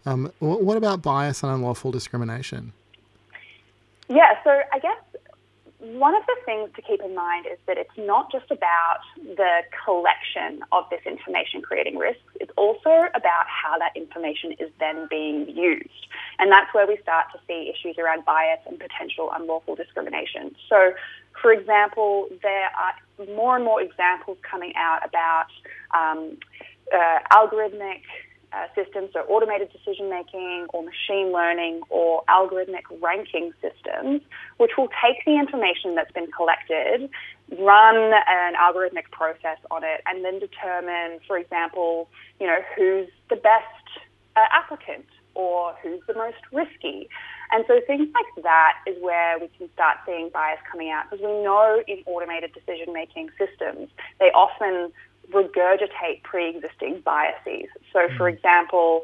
Um, 0.06 0.32
what 0.40 0.78
about 0.78 1.02
bias 1.02 1.44
and 1.44 1.52
unlawful 1.52 1.92
discrimination? 1.92 2.74
Yeah, 4.10 4.44
so 4.44 4.50
I 4.74 4.80
guess 4.80 4.98
one 5.84 6.16
of 6.16 6.24
the 6.26 6.36
things 6.46 6.70
to 6.76 6.82
keep 6.82 7.02
in 7.02 7.14
mind 7.14 7.46
is 7.46 7.58
that 7.68 7.78
it's 7.78 7.98
not 7.98 8.32
just 8.32 8.50
about 8.50 9.02
the 9.18 9.62
collection 9.84 10.64
of 10.72 10.86
this 10.90 11.02
information 11.06 11.62
creating 11.62 11.98
risks, 11.98 12.24
it's 12.40 12.52
also 12.56 13.04
about 13.14 13.46
how 13.48 13.78
that 13.80 13.92
information 13.96 14.54
is 14.60 14.70
then 14.80 15.08
being 15.10 15.50
used. 15.50 16.08
And 16.40 16.50
that's 16.50 16.74
where 16.74 16.88
we 16.88 16.98
start 17.02 17.26
to 17.34 17.40
see 17.48 17.70
issues 17.70 17.98
around 17.98 18.24
bias 18.24 18.60
and 18.66 18.80
potential 18.80 19.30
unlawful 19.36 19.76
discrimination. 19.76 20.56
So, 20.70 20.94
for 21.42 21.52
example, 21.52 22.30
there 22.42 22.70
are 22.80 23.26
more 23.36 23.58
and 23.58 23.66
more 23.66 23.82
examples 23.82 24.38
coming 24.50 24.72
out 24.78 25.06
about 25.06 25.48
um, 25.94 26.38
uh, 26.94 27.20
algorithmic 27.34 28.04
uh, 28.54 28.68
systems, 28.76 29.10
so 29.14 29.22
automated 29.22 29.72
decision 29.72 30.10
making 30.10 30.68
or 30.74 30.84
machine 30.84 31.32
learning 31.32 31.82
or 31.90 32.24
algorithmic 32.30 32.84
ranking 33.02 33.52
systems, 33.62 34.22
which 34.58 34.72
will 34.78 34.90
take 35.02 35.24
the 35.26 35.38
information 35.40 35.96
that's 35.96 36.12
been 36.12 36.30
collected, 36.32 37.10
run 37.58 37.96
an 37.96 38.54
algorithmic 38.56 39.10
process 39.12 39.58
on 39.72 39.84
it, 39.84 40.02
and 40.06 40.24
then 40.24 40.40
determine, 40.40 41.20
for 41.28 41.38
example, 41.38 42.10
you 42.40 42.48
know, 42.48 42.60
who's 42.76 43.08
the 43.30 43.36
best 43.36 44.06
uh, 44.36 44.46
applicant 44.52 45.06
or 45.36 45.74
who's 45.82 46.02
the 46.08 46.14
most 46.14 46.38
risky. 46.52 47.10
And 47.52 47.66
so 47.68 47.80
things 47.86 48.08
like 48.14 48.44
that 48.44 48.78
is 48.88 49.02
where 49.02 49.40
we 49.40 49.50
can 49.58 49.70
start 49.74 49.98
seeing 50.06 50.30
bias 50.30 50.60
coming 50.70 50.90
out 50.90 51.10
because 51.10 51.24
we 51.26 51.32
know 51.44 51.82
in 51.88 52.04
automated 52.06 52.52
decision 52.54 52.94
making 52.94 53.30
systems, 53.38 53.90
they 54.20 54.32
often 54.32 54.92
regurgitate 55.32 56.24
pre-existing 56.24 57.02
biases. 57.06 57.70
So, 57.92 58.08
for 58.18 58.30
mm. 58.30 58.36
example, 58.36 59.04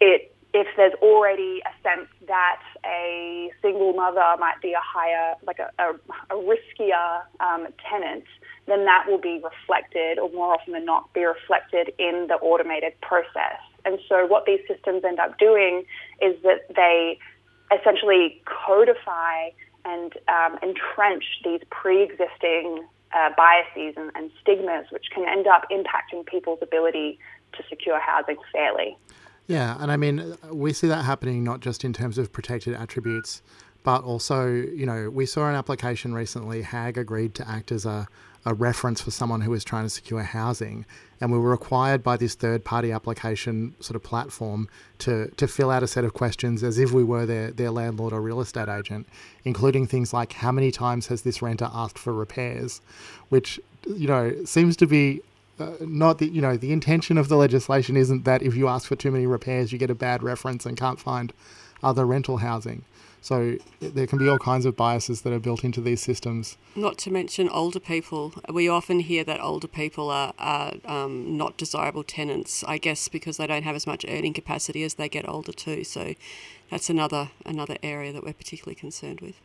it 0.00 0.32
if 0.54 0.66
there's 0.76 0.94
already 1.02 1.60
a 1.66 1.82
sense 1.82 2.08
that 2.26 2.62
a 2.86 3.50
single 3.60 3.92
mother 3.92 4.24
might 4.38 4.60
be 4.62 4.72
a 4.72 4.80
higher, 4.80 5.34
like 5.46 5.58
a, 5.58 5.70
a, 5.78 5.92
a 6.34 6.40
riskier 6.40 7.22
um, 7.40 7.66
tenant, 7.88 8.24
then 8.66 8.86
that 8.86 9.04
will 9.06 9.18
be 9.20 9.40
reflected, 9.44 10.18
or 10.18 10.30
more 10.30 10.54
often 10.54 10.72
than 10.72 10.84
not, 10.84 11.12
be 11.12 11.24
reflected 11.24 11.92
in 11.98 12.26
the 12.28 12.36
automated 12.36 12.98
process. 13.02 13.60
And 13.84 13.98
so, 14.08 14.26
what 14.26 14.46
these 14.46 14.60
systems 14.66 15.04
end 15.04 15.18
up 15.18 15.38
doing 15.38 15.84
is 16.22 16.34
that 16.42 16.74
they 16.74 17.18
essentially 17.76 18.40
codify 18.46 19.50
and 19.84 20.12
um, 20.28 20.58
entrench 20.62 21.24
these 21.44 21.60
pre 21.70 22.02
existing 22.02 22.84
uh, 23.16 23.30
biases 23.36 23.94
and, 23.96 24.10
and 24.14 24.30
stigmas, 24.40 24.86
which 24.90 25.06
can 25.14 25.26
end 25.26 25.46
up 25.46 25.62
impacting 25.70 26.24
people's 26.26 26.58
ability 26.62 27.18
to 27.54 27.62
secure 27.68 27.98
housing 27.98 28.36
fairly. 28.52 28.96
Yeah, 29.46 29.76
and 29.80 29.90
I 29.92 29.96
mean, 29.96 30.36
we 30.50 30.72
see 30.72 30.88
that 30.88 31.04
happening 31.04 31.44
not 31.44 31.60
just 31.60 31.84
in 31.84 31.92
terms 31.92 32.18
of 32.18 32.32
protected 32.32 32.74
attributes, 32.74 33.42
but 33.84 34.02
also, 34.02 34.48
you 34.48 34.84
know, 34.84 35.08
we 35.08 35.24
saw 35.24 35.48
an 35.48 35.54
application 35.54 36.12
recently. 36.12 36.62
HAG 36.62 36.98
agreed 36.98 37.34
to 37.36 37.48
act 37.48 37.70
as 37.70 37.86
a, 37.86 38.08
a 38.46 38.54
reference 38.54 39.00
for 39.00 39.10
someone 39.10 39.40
who 39.40 39.50
was 39.50 39.64
trying 39.64 39.84
to 39.84 39.90
secure 39.90 40.22
housing, 40.22 40.86
and 41.20 41.32
we 41.32 41.38
were 41.38 41.50
required 41.50 42.02
by 42.04 42.16
this 42.16 42.36
third-party 42.36 42.92
application 42.92 43.74
sort 43.80 43.96
of 43.96 44.04
platform 44.04 44.68
to 44.98 45.28
to 45.36 45.48
fill 45.48 45.70
out 45.70 45.82
a 45.82 45.88
set 45.88 46.04
of 46.04 46.14
questions 46.14 46.62
as 46.62 46.78
if 46.78 46.92
we 46.92 47.02
were 47.02 47.26
their 47.26 47.50
their 47.50 47.72
landlord 47.72 48.12
or 48.12 48.22
real 48.22 48.40
estate 48.40 48.68
agent, 48.68 49.06
including 49.44 49.84
things 49.84 50.14
like 50.14 50.32
how 50.32 50.52
many 50.52 50.70
times 50.70 51.08
has 51.08 51.22
this 51.22 51.42
renter 51.42 51.68
asked 51.74 51.98
for 51.98 52.14
repairs, 52.14 52.80
which 53.28 53.58
you 53.88 54.06
know 54.06 54.32
seems 54.44 54.76
to 54.76 54.86
be 54.86 55.20
uh, 55.58 55.72
not 55.80 56.18
the 56.18 56.28
you 56.28 56.40
know 56.40 56.56
the 56.56 56.72
intention 56.72 57.18
of 57.18 57.28
the 57.28 57.36
legislation 57.36 57.96
isn't 57.96 58.24
that 58.24 58.42
if 58.42 58.54
you 58.54 58.68
ask 58.68 58.86
for 58.86 58.94
too 58.94 59.10
many 59.10 59.26
repairs 59.26 59.72
you 59.72 59.78
get 59.78 59.90
a 59.90 59.94
bad 59.94 60.22
reference 60.22 60.64
and 60.64 60.76
can't 60.76 61.00
find 61.00 61.32
other 61.82 62.06
rental 62.06 62.36
housing. 62.38 62.84
So 63.20 63.56
there 63.80 64.06
can 64.06 64.18
be 64.18 64.28
all 64.28 64.38
kinds 64.38 64.66
of 64.66 64.76
biases 64.76 65.22
that 65.22 65.32
are 65.32 65.40
built 65.40 65.64
into 65.64 65.80
these 65.80 66.00
systems. 66.00 66.56
Not 66.76 66.96
to 66.98 67.10
mention 67.10 67.48
older 67.48 67.80
people. 67.80 68.34
We 68.48 68.68
often 68.68 69.00
hear 69.00 69.24
that 69.24 69.40
older 69.40 69.66
people 69.66 70.10
are, 70.10 70.32
are 70.38 70.74
um, 70.84 71.36
not 71.36 71.56
desirable 71.56 72.04
tenants, 72.04 72.62
I 72.68 72.78
guess 72.78 73.08
because 73.08 73.36
they 73.36 73.46
don't 73.46 73.64
have 73.64 73.74
as 73.74 73.86
much 73.86 74.04
earning 74.08 74.32
capacity 74.32 74.84
as 74.84 74.94
they 74.94 75.08
get 75.08 75.28
older 75.28 75.52
too. 75.52 75.82
So 75.82 76.14
that's 76.70 76.88
another 76.88 77.30
another 77.44 77.76
area 77.82 78.12
that 78.12 78.22
we're 78.24 78.32
particularly 78.32 78.76
concerned 78.76 79.20
with. 79.20 79.40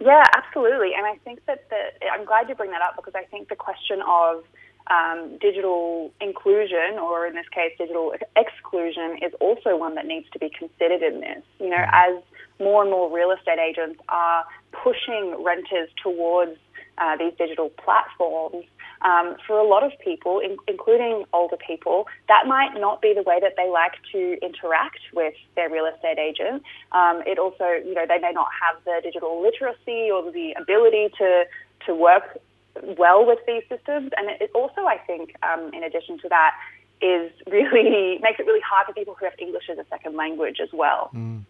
Yeah, 0.00 0.24
absolutely. 0.36 0.92
And 0.96 1.06
I 1.06 1.16
think 1.24 1.44
that 1.46 1.68
the, 1.70 2.06
I'm 2.12 2.24
glad 2.24 2.48
you 2.48 2.54
bring 2.54 2.70
that 2.70 2.82
up 2.82 2.96
because 2.96 3.14
I 3.16 3.24
think 3.24 3.48
the 3.48 3.56
question 3.56 4.00
of 4.06 4.44
um, 4.90 5.38
digital 5.40 6.12
inclusion, 6.20 6.98
or 7.00 7.26
in 7.26 7.34
this 7.34 7.48
case, 7.48 7.72
digital 7.78 8.14
exclusion, 8.36 9.18
is 9.22 9.32
also 9.40 9.76
one 9.76 9.96
that 9.96 10.06
needs 10.06 10.26
to 10.32 10.38
be 10.38 10.50
considered 10.50 11.02
in 11.02 11.20
this. 11.20 11.42
You 11.58 11.70
know, 11.70 11.84
as 11.92 12.22
more 12.60 12.82
and 12.82 12.90
more 12.90 13.14
real 13.14 13.30
estate 13.30 13.58
agents 13.58 14.00
are 14.08 14.44
pushing 14.72 15.42
renters 15.42 15.88
towards 16.02 16.56
uh, 16.98 17.16
these 17.16 17.32
digital 17.38 17.70
platforms, 17.70 18.64
um, 19.02 19.36
for 19.46 19.58
a 19.58 19.66
lot 19.66 19.84
of 19.84 19.92
people, 20.02 20.40
in, 20.40 20.56
including 20.66 21.24
older 21.32 21.56
people, 21.56 22.06
that 22.26 22.46
might 22.46 22.74
not 22.74 23.00
be 23.00 23.14
the 23.14 23.22
way 23.22 23.38
that 23.40 23.54
they 23.56 23.68
like 23.68 23.92
to 24.12 24.36
interact 24.42 24.98
with 25.14 25.34
their 25.54 25.70
real 25.70 25.86
estate 25.86 26.18
agent. 26.18 26.62
Um, 26.92 27.22
it 27.26 27.38
also, 27.38 27.64
you 27.84 27.94
know, 27.94 28.06
they 28.08 28.18
may 28.18 28.32
not 28.32 28.48
have 28.60 28.82
the 28.84 29.00
digital 29.02 29.40
literacy 29.42 30.10
or 30.10 30.30
the 30.30 30.54
ability 30.60 31.10
to 31.18 31.44
to 31.86 31.94
work 31.94 32.38
well 32.98 33.24
with 33.24 33.38
these 33.46 33.62
systems. 33.68 34.10
And 34.16 34.28
it 34.40 34.50
also, 34.54 34.82
I 34.82 34.98
think, 35.06 35.34
um, 35.42 35.72
in 35.72 35.84
addition 35.84 36.18
to 36.18 36.28
that, 36.28 36.54
is 37.00 37.30
really 37.46 38.18
makes 38.22 38.40
it 38.40 38.46
really 38.46 38.62
hard 38.68 38.86
for 38.86 38.92
people 38.92 39.14
who 39.18 39.24
have 39.24 39.34
English 39.38 39.70
as 39.70 39.78
a 39.78 39.86
second 39.88 40.16
language 40.16 40.58
as 40.60 40.70
well. 40.72 41.10
Mm. 41.14 41.44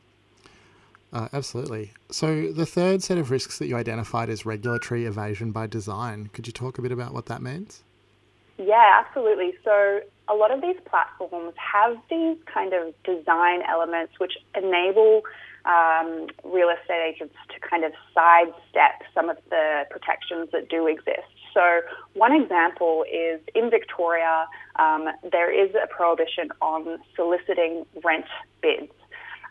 Uh, 1.12 1.28
absolutely. 1.32 1.92
So, 2.10 2.52
the 2.52 2.66
third 2.66 3.02
set 3.02 3.16
of 3.16 3.30
risks 3.30 3.58
that 3.58 3.66
you 3.66 3.76
identified 3.76 4.28
is 4.28 4.44
regulatory 4.44 5.06
evasion 5.06 5.52
by 5.52 5.66
design. 5.66 6.28
Could 6.32 6.46
you 6.46 6.52
talk 6.52 6.78
a 6.78 6.82
bit 6.82 6.92
about 6.92 7.14
what 7.14 7.26
that 7.26 7.40
means? 7.40 7.82
Yeah, 8.58 9.02
absolutely. 9.04 9.54
So, 9.64 10.00
a 10.28 10.34
lot 10.34 10.50
of 10.50 10.60
these 10.60 10.76
platforms 10.84 11.54
have 11.56 11.96
these 12.10 12.36
kind 12.52 12.74
of 12.74 12.94
design 13.04 13.62
elements 13.62 14.14
which 14.18 14.34
enable 14.54 15.22
um, 15.64 16.26
real 16.44 16.68
estate 16.68 17.14
agents 17.14 17.34
to 17.54 17.68
kind 17.68 17.84
of 17.84 17.92
sidestep 18.14 19.02
some 19.14 19.30
of 19.30 19.38
the 19.50 19.84
protections 19.90 20.48
that 20.52 20.68
do 20.68 20.86
exist. 20.86 21.28
So, 21.54 21.80
one 22.14 22.32
example 22.32 23.04
is 23.10 23.40
in 23.54 23.70
Victoria, 23.70 24.46
um, 24.76 25.08
there 25.30 25.50
is 25.50 25.74
a 25.74 25.86
prohibition 25.86 26.50
on 26.60 26.98
soliciting 27.16 27.86
rent 28.04 28.26
bids. 28.60 28.92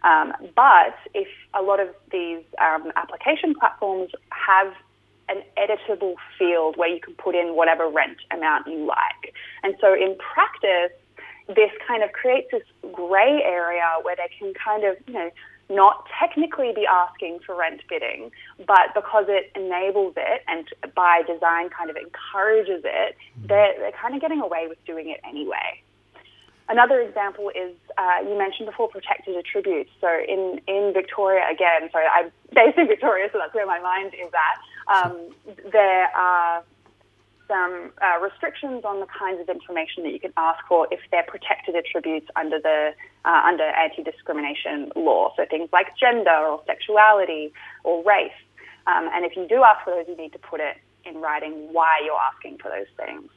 Um, 0.04 0.34
but 0.56 0.96
if 1.14 1.28
a 1.54 1.62
lot 1.62 1.80
of 1.80 1.90
these 2.12 2.44
um, 2.62 2.92
application 2.96 3.56
platforms 3.56 4.12
have 4.30 4.74
an 5.30 5.42
editable 5.58 6.16
field 6.38 6.78
where 6.78 6.88
you 6.88 7.02
can 7.02 7.14
put 7.16 7.36
in 7.36 7.56
whatever 7.56 7.90
rent 7.90 8.18
amount 8.32 8.68
you 8.68 8.86
like. 8.86 9.34
And 9.64 9.76
so 9.82 9.94
in 9.94 10.16
practice, 10.18 10.96
this 11.48 11.72
kind 11.88 12.04
of 12.04 12.12
creates 12.12 12.48
this 12.52 12.64
grey 12.94 13.42
area 13.44 13.86
where 14.04 14.16
they 14.16 14.30
can 14.38 14.54
kind 14.54 14.84
of, 14.84 14.96
you 15.08 15.14
know, 15.14 15.30
not 15.70 16.06
technically 16.18 16.72
be 16.74 16.86
asking 16.88 17.40
for 17.46 17.56
rent 17.56 17.82
bidding, 17.90 18.32
but 18.66 18.94
because 18.96 19.26
it 19.28 19.52
enables 19.56 20.14
it 20.16 20.42
and 20.48 20.68
by 20.96 21.24
design 21.28 21.70
kind 21.70 21.90
of 21.90 21.98
encourages 21.98 22.82
it, 22.86 23.18
they're, 23.46 23.74
they're 23.78 23.92
kind 23.92 24.16
of 24.16 24.22
getting 24.22 24.40
away 24.40 24.68
with 24.70 24.84
doing 24.86 25.10
it 25.10 25.20
anyway. 25.28 25.82
Another 26.70 27.02
example 27.02 27.50
is 27.50 27.76
uh, 27.98 28.20
you 28.28 28.38
mentioned 28.38 28.68
before 28.68 28.88
protected 28.88 29.36
attributes. 29.36 29.92
So 30.00 30.08
in, 30.08 30.62
in 30.68 30.94
Victoria, 30.94 31.44
again, 31.52 31.90
sorry, 31.92 32.06
I'm 32.14 32.32
based 32.54 32.78
in 32.78 32.88
Victoria, 32.88 33.30
so 33.32 33.40
that's 33.40 33.54
where 33.54 33.66
my 33.66 33.80
mind 33.80 34.14
is 34.14 34.32
at. 34.34 34.58
Um, 34.96 35.14
there 35.72 36.08
are 36.16 36.64
some 37.48 37.92
uh, 38.02 38.20
restrictions 38.22 38.84
on 38.84 39.00
the 39.00 39.08
kinds 39.08 39.40
of 39.40 39.48
information 39.50 40.04
that 40.04 40.12
you 40.12 40.20
can 40.20 40.34
ask 40.36 40.60
for 40.68 40.88
if 40.92 41.00
they're 41.12 41.24
protected 41.24 41.76
attributes 41.76 42.28
under 42.36 42.60
the 42.60 42.92
uh, 43.26 43.42
under 43.46 43.64
anti-discrimination 43.64 44.92
law. 44.96 45.34
So 45.36 45.46
things 45.50 45.70
like 45.72 45.88
gender 45.98 46.36
or 46.36 46.62
sexuality 46.66 47.54
or 47.84 48.04
race. 48.04 48.32
Um, 48.86 49.10
and 49.14 49.26
if 49.26 49.36
you 49.36 49.48
do 49.48 49.64
ask 49.64 49.84
for 49.84 49.92
those, 49.96 50.06
you 50.08 50.18
need 50.18 50.34
to 50.34 50.40
put 50.40 50.60
it 50.60 50.78
in 51.06 51.18
writing 51.18 51.54
why 51.72 52.02
you're 52.04 52.20
asking 52.32 52.58
for 52.60 52.70
those 52.70 52.88
things. 52.98 53.30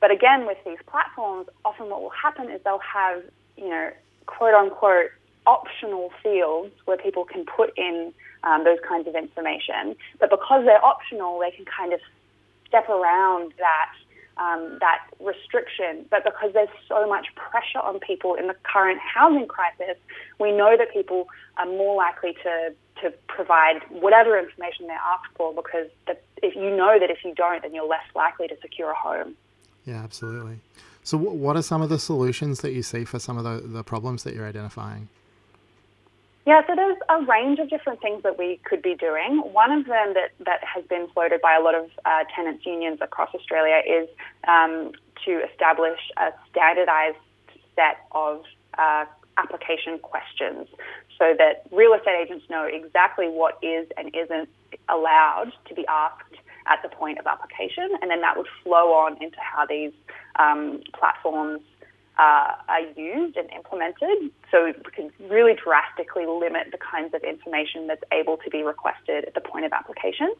But 0.00 0.10
again, 0.12 0.46
with 0.46 0.58
these 0.64 0.78
platforms, 0.86 1.48
often 1.64 1.88
what 1.90 2.00
will 2.00 2.10
happen 2.10 2.50
is 2.50 2.60
they'll 2.64 2.78
have, 2.78 3.22
you 3.58 3.68
know, 3.68 3.90
quote 4.26 4.54
unquote, 4.54 5.10
optional 5.46 6.10
fields 6.22 6.72
where 6.84 6.96
people 6.96 7.24
can 7.24 7.44
put 7.44 7.72
in 7.76 8.12
um, 8.44 8.64
those 8.64 8.78
kinds 8.86 9.08
of 9.08 9.14
information. 9.14 9.96
But 10.20 10.30
because 10.30 10.64
they're 10.64 10.84
optional, 10.84 11.40
they 11.40 11.50
can 11.50 11.64
kind 11.64 11.92
of 11.92 12.00
step 12.66 12.88
around 12.88 13.52
that 13.58 13.92
um, 14.36 14.78
that 14.80 15.00
restriction. 15.20 16.06
But 16.10 16.22
because 16.24 16.52
there's 16.52 16.68
so 16.86 17.08
much 17.08 17.26
pressure 17.34 17.80
on 17.80 17.98
people 17.98 18.34
in 18.34 18.46
the 18.46 18.54
current 18.62 19.00
housing 19.00 19.48
crisis, 19.48 19.96
we 20.38 20.52
know 20.52 20.76
that 20.76 20.92
people 20.92 21.28
are 21.56 21.66
more 21.66 21.96
likely 21.96 22.34
to 22.44 22.72
to 23.02 23.12
provide 23.28 23.80
whatever 23.90 24.38
information 24.38 24.88
they're 24.88 24.96
asked 24.96 25.32
for 25.36 25.54
because 25.54 25.86
if 26.42 26.56
you 26.56 26.74
know 26.76 26.98
that 26.98 27.10
if 27.10 27.24
you 27.24 27.32
don't, 27.34 27.62
then 27.62 27.72
you're 27.72 27.86
less 27.86 28.04
likely 28.14 28.48
to 28.48 28.56
secure 28.60 28.90
a 28.90 28.94
home. 28.94 29.34
Yeah, 29.84 30.02
absolutely. 30.02 30.58
So, 31.08 31.16
what 31.16 31.56
are 31.56 31.62
some 31.62 31.80
of 31.80 31.88
the 31.88 31.98
solutions 31.98 32.60
that 32.60 32.72
you 32.72 32.82
see 32.82 33.06
for 33.06 33.18
some 33.18 33.38
of 33.38 33.44
the, 33.44 33.66
the 33.66 33.82
problems 33.82 34.24
that 34.24 34.34
you're 34.34 34.46
identifying? 34.46 35.08
Yeah, 36.44 36.60
so 36.66 36.74
there's 36.76 36.98
a 37.08 37.24
range 37.24 37.58
of 37.60 37.70
different 37.70 38.02
things 38.02 38.22
that 38.24 38.38
we 38.38 38.60
could 38.64 38.82
be 38.82 38.94
doing. 38.94 39.38
One 39.38 39.72
of 39.72 39.86
them 39.86 40.12
that, 40.12 40.32
that 40.44 40.62
has 40.62 40.84
been 40.84 41.08
floated 41.14 41.40
by 41.40 41.56
a 41.56 41.62
lot 41.62 41.74
of 41.74 41.88
uh, 42.04 42.24
tenants' 42.36 42.66
unions 42.66 42.98
across 43.00 43.34
Australia 43.34 43.80
is 43.88 44.06
um, 44.46 44.92
to 45.24 45.40
establish 45.50 45.98
a 46.18 46.28
standardized 46.50 47.16
set 47.74 48.04
of 48.12 48.44
uh, 48.76 49.06
application 49.38 49.98
questions 50.00 50.68
so 51.18 51.32
that 51.38 51.62
real 51.72 51.94
estate 51.94 52.20
agents 52.20 52.44
know 52.50 52.64
exactly 52.70 53.30
what 53.30 53.56
is 53.62 53.88
and 53.96 54.14
isn't 54.14 54.50
allowed 54.90 55.52
to 55.68 55.74
be 55.74 55.86
asked 55.86 56.36
at 56.68 56.82
the 56.82 56.88
point 56.88 57.18
of 57.18 57.26
application, 57.26 57.88
and 58.02 58.10
then 58.10 58.20
that 58.20 58.36
would 58.36 58.46
flow 58.62 58.92
on 58.92 59.22
into 59.22 59.38
how 59.40 59.66
these 59.66 59.92
um, 60.38 60.80
platforms 60.98 61.60
uh, 62.18 62.52
are 62.68 62.80
used 62.96 63.36
and 63.36 63.48
implemented. 63.50 64.30
So 64.50 64.66
we 64.66 64.90
can 64.92 65.10
really 65.30 65.54
drastically 65.54 66.26
limit 66.26 66.68
the 66.72 66.78
kinds 66.78 67.14
of 67.14 67.22
information 67.22 67.86
that's 67.86 68.02
able 68.12 68.36
to 68.38 68.50
be 68.50 68.62
requested 68.62 69.24
at 69.24 69.34
the 69.34 69.40
point 69.40 69.64
of 69.64 69.72
application. 69.72 70.34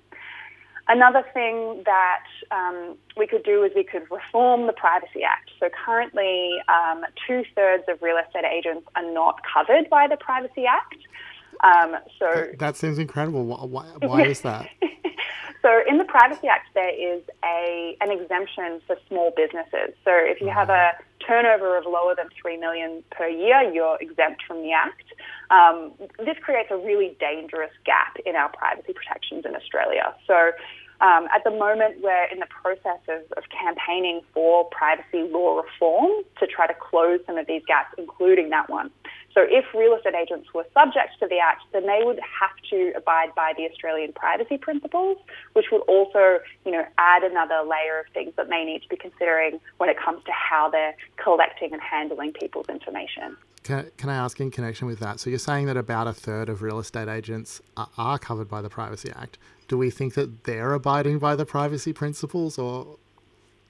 Another 0.91 1.23
thing 1.35 1.83
that 1.85 2.25
um, 2.51 2.97
we 3.17 3.27
could 3.27 3.45
do 3.45 3.63
is 3.63 3.73
we 3.77 3.85
could 3.85 4.11
reform 4.11 4.67
the 4.67 4.73
Privacy 4.73 5.23
Act. 5.23 5.51
So 5.61 5.69
currently, 5.69 6.57
um, 6.69 7.05
two 7.27 7.45
thirds 7.55 7.85
of 7.89 8.01
real 8.01 8.17
estate 8.17 8.47
agents 8.51 8.87
are 8.97 9.13
not 9.13 9.41
covered 9.45 9.91
by 9.91 10.09
the 10.09 10.17
Privacy 10.17 10.65
Act. 10.67 10.97
Um, 11.63 11.97
so 12.19 12.27
that, 12.33 12.59
that, 12.59 12.77
seems 12.77 12.99
incredible. 12.99 13.45
Why, 13.45 13.85
why 14.01 14.25
is 14.25 14.41
that? 14.43 14.69
So 15.62 15.83
in 15.88 15.99
the 15.99 16.05
Privacy 16.05 16.47
Act, 16.49 16.69
there 16.75 16.95
is 16.95 17.23
a 17.45 17.97
an 18.00 18.11
exemption 18.11 18.81
for 18.87 18.97
small 19.09 19.33
businesses. 19.37 19.95
So 20.05 20.12
if 20.12 20.41
you 20.41 20.49
have 20.49 20.71
a 20.71 20.93
turnover 21.27 21.77
of 21.77 21.85
lower 21.85 22.15
than 22.15 22.29
three 22.41 22.57
million 22.57 23.03
per 23.11 23.27
year, 23.27 23.62
you're 23.73 23.99
exempt 24.00 24.43
from 24.47 24.62
the 24.62 24.73
Act. 24.73 25.05
Um, 25.50 25.93
this 26.19 26.37
creates 26.43 26.71
a 26.71 26.77
really 26.77 27.17
dangerous 27.19 27.73
gap 27.85 28.17
in 28.25 28.37
our 28.37 28.50
privacy 28.50 28.93
protections 28.93 29.45
in 29.45 29.55
Australia. 29.55 30.15
So. 30.27 30.53
Um, 31.00 31.29
at 31.33 31.45
the 31.45 31.53
moment, 31.53 32.03
we're 32.03 32.25
in 32.25 32.41
the 32.41 32.49
process 32.50 32.99
of, 33.07 33.23
of 33.37 33.45
campaigning 33.50 34.21
for 34.35 34.65
privacy 34.65 35.31
law 35.31 35.62
reform 35.62 36.11
to 36.41 36.47
try 36.49 36.67
to 36.67 36.75
close 36.75 37.21
some 37.25 37.38
of 37.38 37.47
these 37.47 37.62
gaps, 37.69 37.95
including 37.99 38.50
that 38.50 38.69
one. 38.69 38.91
So 39.38 39.45
if 39.49 39.66
real 39.73 39.95
estate 39.95 40.16
agents 40.16 40.52
were 40.52 40.66
subject 40.75 41.11
to 41.21 41.28
the 41.28 41.38
Act, 41.38 41.62
then 41.73 41.87
they 41.87 42.00
would 42.02 42.18
have 42.18 42.50
to 42.71 42.92
abide 42.97 43.33
by 43.37 43.52
the 43.57 43.71
Australian 43.71 44.12
privacy 44.12 44.59
principles, 44.59 45.16
which 45.52 45.66
would 45.71 45.83
also, 45.83 46.40
you 46.66 46.73
know, 46.73 46.85
add 46.99 47.23
another 47.23 47.62
layer 47.62 48.00
of 48.00 48.07
things 48.12 48.33
that 48.37 48.49
they 48.49 48.64
need 48.64 48.83
to 48.83 48.88
be 48.88 48.97
considering 48.97 49.61
when 49.76 49.88
it 49.88 49.97
comes 49.97 50.25
to 50.25 50.33
how 50.33 50.68
they're 50.68 50.97
collecting 51.23 51.73
and 51.73 51.80
handling 51.80 52.33
people's 52.33 52.66
information. 52.68 53.37
Can, 53.62 53.92
can 53.97 54.11
I 54.11 54.16
ask 54.16 54.40
in 54.40 54.50
connection 54.50 54.88
with 54.88 54.99
that? 54.99 55.21
So 55.21 55.30
you're 55.30 55.38
saying 55.38 55.66
that 55.66 55.76
about 55.76 56.09
a 56.09 56.12
third 56.12 56.49
of 56.49 56.61
real 56.61 56.80
estate 56.80 57.07
agents 57.07 57.62
are, 57.76 57.90
are 57.97 58.18
covered 58.18 58.49
by 58.49 58.61
the 58.61 58.68
Privacy 58.68 59.12
Act. 59.14 59.38
Do 59.68 59.78
we 59.78 59.88
think 59.88 60.14
that 60.14 60.42
they're 60.47 60.73
abiding 60.73 61.21
by 61.21 61.37
the 61.37 61.47
privacy 61.47 61.92
principles, 61.92 62.59
or 62.59 62.97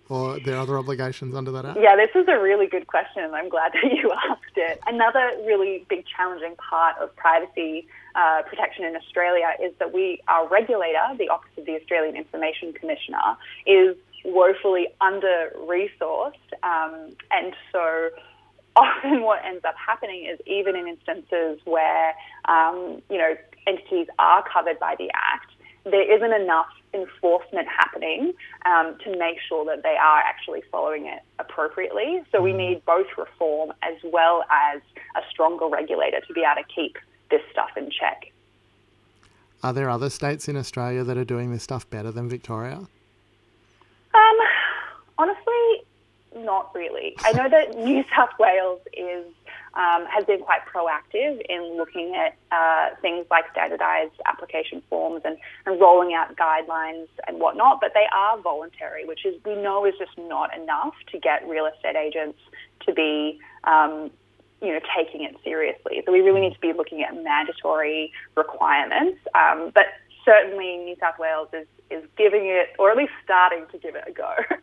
or 0.08 0.36
are 0.36 0.40
there 0.40 0.58
other 0.58 0.78
obligations 0.78 1.34
under 1.34 1.50
that 1.52 1.64
act? 1.64 1.78
Yeah, 1.80 1.96
this 1.96 2.10
is 2.14 2.26
a 2.28 2.40
really 2.40 2.66
good 2.66 2.86
question, 2.86 3.22
and 3.22 3.34
I'm 3.34 3.48
glad 3.48 3.72
that 3.72 3.92
you 3.92 4.12
asked 4.30 4.56
it. 4.56 4.80
Another 4.86 5.30
really 5.44 5.84
big 5.88 6.04
challenging 6.06 6.56
part 6.56 6.96
of 6.98 7.14
privacy 7.16 7.86
uh, 8.14 8.42
protection 8.42 8.84
in 8.84 8.96
Australia 8.96 9.50
is 9.62 9.72
that 9.78 9.92
we, 9.92 10.20
our 10.28 10.48
regulator, 10.48 10.98
the 11.18 11.28
Office 11.28 11.50
of 11.56 11.66
the 11.66 11.76
Australian 11.76 12.16
Information 12.16 12.72
Commissioner, 12.72 13.36
is 13.66 13.96
woefully 14.24 14.88
under 15.00 15.52
resourced, 15.56 16.32
um, 16.62 17.14
and 17.30 17.54
so 17.72 18.10
often 18.76 19.22
what 19.22 19.44
ends 19.44 19.64
up 19.64 19.74
happening 19.76 20.24
is 20.24 20.38
even 20.46 20.76
in 20.76 20.86
instances 20.86 21.58
where 21.64 22.14
um, 22.46 23.02
you 23.10 23.18
know 23.18 23.34
entities 23.66 24.06
are 24.18 24.42
covered 24.42 24.78
by 24.78 24.94
the 24.98 25.10
Act, 25.14 25.50
there 25.90 26.14
isn't 26.14 26.32
enough 26.32 26.68
enforcement 26.94 27.68
happening 27.68 28.32
um, 28.64 28.96
to 29.04 29.16
make 29.18 29.38
sure 29.46 29.64
that 29.66 29.82
they 29.82 29.96
are 30.00 30.20
actually 30.20 30.62
following 30.70 31.06
it 31.06 31.20
appropriately. 31.38 32.22
So 32.32 32.40
we 32.40 32.52
need 32.52 32.84
both 32.84 33.06
reform 33.16 33.72
as 33.82 33.96
well 34.04 34.44
as 34.50 34.80
a 35.16 35.20
stronger 35.30 35.66
regulator 35.66 36.20
to 36.26 36.32
be 36.32 36.40
able 36.40 36.62
to 36.62 36.74
keep 36.74 36.96
this 37.30 37.42
stuff 37.52 37.70
in 37.76 37.90
check. 37.90 38.32
Are 39.62 39.72
there 39.72 39.90
other 39.90 40.08
states 40.08 40.48
in 40.48 40.56
Australia 40.56 41.04
that 41.04 41.16
are 41.16 41.24
doing 41.24 41.52
this 41.52 41.64
stuff 41.64 41.88
better 41.90 42.12
than 42.12 42.28
Victoria? 42.28 42.86
Um, 44.14 44.36
honestly, 45.18 45.84
not 46.36 46.74
really. 46.74 47.14
I 47.24 47.32
know 47.32 47.48
that 47.48 47.76
New 47.76 48.04
South 48.14 48.30
Wales 48.38 48.80
is 48.92 49.24
um, 49.74 50.06
has 50.06 50.24
been 50.24 50.40
quite 50.40 50.60
proactive 50.66 51.40
in 51.48 51.76
looking 51.76 52.14
at 52.14 52.36
uh, 52.50 52.94
things 53.00 53.26
like 53.30 53.44
standardised 53.52 54.14
application 54.26 54.82
forms 54.88 55.22
and, 55.24 55.36
and 55.66 55.80
rolling 55.80 56.14
out 56.14 56.36
guidelines 56.36 57.08
and 57.26 57.40
whatnot, 57.40 57.80
but 57.80 57.92
they 57.94 58.06
are 58.12 58.38
voluntary, 58.40 59.04
which 59.06 59.24
is 59.24 59.34
we 59.44 59.54
know 59.54 59.84
is 59.84 59.94
just 59.98 60.16
not 60.18 60.56
enough 60.56 60.94
to 61.12 61.18
get 61.18 61.46
real 61.48 61.66
estate 61.66 61.96
agents 61.96 62.38
to 62.86 62.92
be 62.92 63.38
um, 63.64 64.10
you 64.60 64.72
know, 64.72 64.80
taking 64.96 65.22
it 65.22 65.36
seriously. 65.44 66.02
So 66.04 66.12
we 66.12 66.20
really 66.20 66.40
need 66.40 66.54
to 66.54 66.60
be 66.60 66.72
looking 66.72 67.02
at 67.02 67.14
mandatory 67.14 68.12
requirements. 68.36 69.20
Um, 69.34 69.70
but 69.74 69.86
certainly 70.24 70.78
New 70.78 70.96
South 71.00 71.18
Wales 71.18 71.48
is, 71.52 71.66
is 71.90 72.04
giving 72.16 72.46
it, 72.46 72.70
or 72.78 72.90
at 72.90 72.96
least 72.96 73.12
starting 73.24 73.66
to 73.70 73.78
give 73.78 73.94
it 73.94 74.04
a 74.06 74.12
go. 74.12 74.34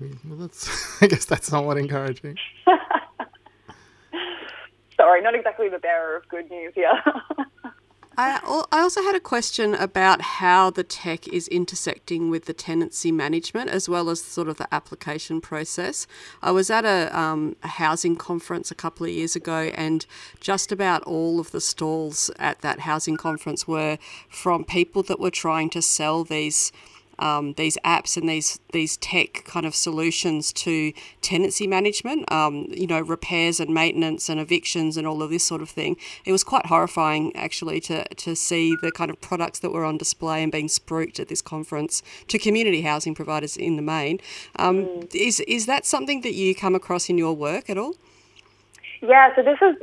Well, 0.00 0.38
that's, 0.38 0.68
I 1.02 1.06
guess 1.06 1.24
that's 1.24 1.46
somewhat 1.46 1.78
encouraging. 1.78 2.36
Sorry, 5.04 5.20
not 5.20 5.34
exactly 5.34 5.68
the 5.68 5.78
bearer 5.78 6.16
of 6.16 6.26
good 6.30 6.50
news 6.50 6.72
here. 6.74 6.90
I, 8.16 8.40
I 8.72 8.80
also 8.80 9.02
had 9.02 9.14
a 9.14 9.20
question 9.20 9.74
about 9.74 10.22
how 10.22 10.70
the 10.70 10.82
tech 10.82 11.28
is 11.28 11.46
intersecting 11.48 12.30
with 12.30 12.46
the 12.46 12.54
tenancy 12.54 13.12
management 13.12 13.68
as 13.68 13.86
well 13.86 14.08
as 14.08 14.22
sort 14.22 14.48
of 14.48 14.56
the 14.56 14.72
application 14.72 15.42
process. 15.42 16.06
I 16.42 16.52
was 16.52 16.70
at 16.70 16.86
a, 16.86 17.14
um, 17.14 17.54
a 17.62 17.68
housing 17.68 18.16
conference 18.16 18.70
a 18.70 18.74
couple 18.74 19.04
of 19.04 19.12
years 19.12 19.36
ago, 19.36 19.70
and 19.74 20.06
just 20.40 20.72
about 20.72 21.02
all 21.02 21.38
of 21.38 21.50
the 21.50 21.60
stalls 21.60 22.30
at 22.38 22.62
that 22.62 22.80
housing 22.80 23.18
conference 23.18 23.68
were 23.68 23.98
from 24.30 24.64
people 24.64 25.02
that 25.02 25.20
were 25.20 25.30
trying 25.30 25.68
to 25.70 25.82
sell 25.82 26.24
these 26.24 26.72
um, 27.18 27.54
these 27.54 27.76
apps 27.84 28.16
and 28.16 28.28
these 28.28 28.58
these 28.72 28.96
tech 28.96 29.44
kind 29.44 29.66
of 29.66 29.74
solutions 29.74 30.52
to 30.52 30.92
tenancy 31.20 31.66
management, 31.66 32.30
um, 32.32 32.66
you 32.70 32.86
know, 32.86 33.00
repairs 33.00 33.60
and 33.60 33.72
maintenance 33.72 34.28
and 34.28 34.40
evictions 34.40 34.96
and 34.96 35.06
all 35.06 35.22
of 35.22 35.30
this 35.30 35.44
sort 35.44 35.62
of 35.62 35.70
thing. 35.70 35.96
It 36.24 36.32
was 36.32 36.44
quite 36.44 36.66
horrifying 36.66 37.34
actually 37.36 37.80
to 37.82 38.04
to 38.04 38.34
see 38.36 38.76
the 38.80 38.92
kind 38.92 39.10
of 39.10 39.20
products 39.20 39.58
that 39.60 39.70
were 39.70 39.84
on 39.84 39.98
display 39.98 40.42
and 40.42 40.52
being 40.52 40.68
spruiked 40.68 41.20
at 41.20 41.28
this 41.28 41.42
conference 41.42 42.02
to 42.28 42.38
community 42.38 42.82
housing 42.82 43.14
providers 43.14 43.56
in 43.56 43.76
the 43.76 43.82
main. 43.82 44.20
Um, 44.56 44.84
mm. 44.84 45.14
Is 45.14 45.40
is 45.40 45.66
that 45.66 45.86
something 45.86 46.22
that 46.22 46.34
you 46.34 46.54
come 46.54 46.74
across 46.74 47.08
in 47.08 47.18
your 47.18 47.34
work 47.34 47.70
at 47.70 47.78
all? 47.78 47.94
Yeah, 49.06 49.36
so 49.36 49.42
this 49.42 49.58
is 49.60 49.76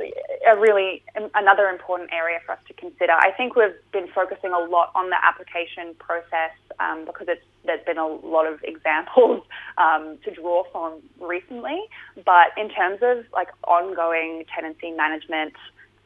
a 0.50 0.58
really 0.58 1.04
another 1.36 1.68
important 1.68 2.10
area 2.12 2.40
for 2.44 2.52
us 2.52 2.58
to 2.66 2.74
consider. 2.74 3.12
I 3.12 3.30
think 3.30 3.54
we've 3.54 3.78
been 3.92 4.08
focusing 4.12 4.50
a 4.50 4.58
lot 4.58 4.90
on 4.96 5.10
the 5.10 5.16
application 5.22 5.94
process 6.00 6.50
um, 6.80 7.04
because 7.06 7.28
there's 7.64 7.84
been 7.86 7.98
a 7.98 8.06
lot 8.06 8.50
of 8.50 8.58
examples 8.64 9.44
um, 9.78 10.18
to 10.24 10.34
draw 10.34 10.64
from 10.72 11.02
recently. 11.20 11.78
But 12.26 12.50
in 12.56 12.68
terms 12.68 12.98
of 13.02 13.24
like 13.32 13.46
ongoing 13.62 14.44
tenancy 14.52 14.90
management 14.90 15.54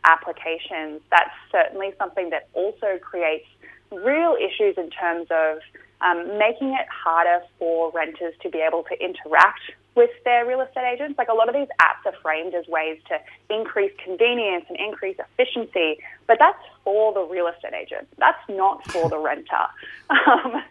applications, 0.04 1.00
that's 1.10 1.32
certainly 1.50 1.94
something 1.96 2.28
that 2.30 2.50
also 2.52 2.98
creates 3.00 3.46
real 3.90 4.36
issues 4.36 4.76
in 4.76 4.90
terms 4.90 5.28
of 5.30 5.60
um, 6.02 6.36
making 6.36 6.76
it 6.76 6.86
harder 6.92 7.42
for 7.58 7.90
renters 7.92 8.34
to 8.42 8.50
be 8.50 8.58
able 8.58 8.82
to 8.84 8.94
interact 9.02 9.72
with 9.96 10.10
their 10.24 10.46
real 10.46 10.60
estate 10.60 10.84
agents. 10.92 11.18
Like 11.18 11.28
a 11.28 11.34
lot 11.34 11.48
of 11.48 11.54
these 11.54 11.68
apps 11.80 12.04
are 12.06 12.14
framed 12.22 12.54
as 12.54 12.68
ways 12.68 12.98
to 13.08 13.18
increase 13.52 13.92
convenience 14.04 14.66
and 14.68 14.78
increase 14.78 15.16
efficiency, 15.18 15.98
but 16.26 16.36
that's 16.38 16.62
for 16.84 17.12
the 17.14 17.22
real 17.22 17.48
estate 17.48 17.72
agent. 17.74 18.06
That's 18.18 18.38
not 18.48 18.88
for 18.92 19.08
the 19.08 19.18
renter. 19.18 19.66
Um, 20.26 20.62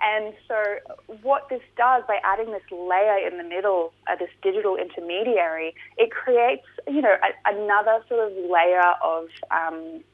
and 0.00 0.32
so, 0.46 0.62
what 1.22 1.48
this 1.48 1.62
does 1.76 2.04
by 2.06 2.20
adding 2.22 2.52
this 2.52 2.62
layer 2.70 3.18
in 3.26 3.36
the 3.36 3.42
middle, 3.42 3.92
uh, 4.06 4.14
this 4.14 4.30
digital 4.42 4.76
intermediary, 4.76 5.74
it 5.96 6.12
creates, 6.12 6.66
you 6.86 7.02
know, 7.02 7.16
a, 7.22 7.52
another 7.52 8.04
sort 8.08 8.30
of 8.30 8.32
layer 8.48 8.94
of 9.02 9.26
um, 9.50 10.04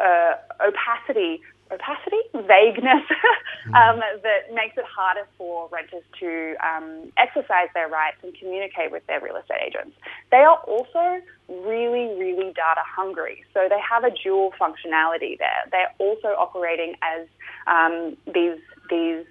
uh, 0.00 0.34
opacity 0.64 1.40
opacity, 1.70 2.22
vagueness 2.34 3.04
um, 3.74 4.00
that 4.22 4.52
makes 4.52 4.76
it 4.76 4.84
harder 4.84 5.26
for 5.36 5.68
renters 5.70 6.02
to 6.20 6.54
um, 6.64 7.12
exercise 7.16 7.68
their 7.74 7.88
rights 7.88 8.16
and 8.22 8.34
communicate 8.38 8.90
with 8.90 9.06
their 9.06 9.20
real 9.20 9.36
estate 9.36 9.60
agents. 9.66 9.96
They 10.30 10.38
are 10.38 10.58
also 10.66 11.20
really, 11.48 12.14
really 12.18 12.52
data 12.52 12.84
hungry. 12.84 13.44
So 13.54 13.68
they 13.68 13.80
have 13.80 14.04
a 14.04 14.10
dual 14.10 14.52
functionality 14.60 15.38
there. 15.38 15.64
They're 15.70 15.92
also 15.98 16.28
operating 16.28 16.94
as 17.02 17.26
um, 17.66 18.16
these 18.32 18.58
these 18.90 19.26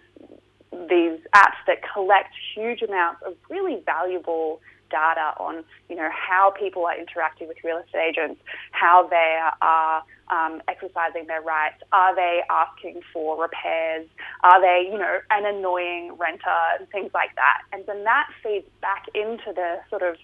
these 0.72 1.20
apps 1.36 1.60
that 1.66 1.82
collect 1.94 2.34
huge 2.54 2.82
amounts 2.82 3.22
of 3.26 3.36
really 3.50 3.82
valuable 3.86 4.60
data 4.90 5.34
on, 5.40 5.64
you 5.90 5.96
know, 5.96 6.10
how 6.12 6.52
people 6.52 6.86
are 6.86 6.98
interacting 6.98 7.48
with 7.48 7.58
real 7.64 7.78
estate 7.78 8.16
agents, 8.18 8.42
how 8.72 9.08
they 9.08 9.40
are 9.62 10.04
um, 10.30 10.62
exercising 10.68 11.28
their 11.28 11.42
rights, 11.42 11.82
are 11.92 12.16
they 12.16 12.42
asking 12.50 13.02
for 13.14 13.42
repairs, 13.42 14.08
are 14.44 14.62
they, 14.62 14.90
you 14.92 14.98
know, 14.98 15.20
an 15.32 15.46
annoying 15.46 16.14
renter 16.18 16.62
and 16.80 16.90
things 16.90 17.12
like 17.14 17.36
that. 17.36 17.62
And 17.72 17.86
then 17.86 18.04
that 18.04 18.28
feeds 18.44 18.68
back 18.82 19.06
into 19.14 19.54
the 19.54 19.80
sort 19.90 20.04
of 20.04 20.16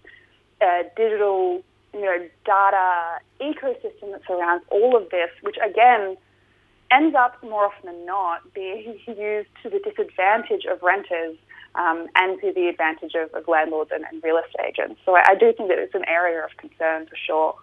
uh, 0.61 0.83
digital, 0.95 1.63
you 1.93 2.01
know, 2.01 2.27
data 2.45 3.19
ecosystem 3.41 4.11
that 4.11 4.21
surrounds 4.27 4.65
all 4.69 4.97
of 4.97 5.09
this, 5.09 5.29
which 5.41 5.57
again 5.63 6.17
ends 6.91 7.15
up 7.15 7.41
more 7.43 7.65
often 7.65 7.87
than 7.87 8.05
not 8.05 8.41
being 8.53 8.99
used 9.07 9.49
to 9.63 9.69
the 9.69 9.79
disadvantage 9.79 10.65
of 10.69 10.81
renters 10.83 11.37
um, 11.75 12.07
and 12.15 12.39
to 12.41 12.53
the 12.53 12.67
advantage 12.67 13.15
of, 13.15 13.33
of 13.33 13.47
landlords 13.47 13.91
and, 13.93 14.05
and, 14.11 14.23
real 14.23 14.37
estate 14.37 14.73
agents. 14.79 15.01
So 15.05 15.15
I, 15.15 15.31
I 15.31 15.35
do 15.35 15.51
think 15.53 15.69
that 15.69 15.79
it's 15.79 15.95
an 15.95 16.05
area 16.07 16.43
of 16.43 16.55
concern 16.57 17.07
for 17.07 17.15
sure. 17.15 17.55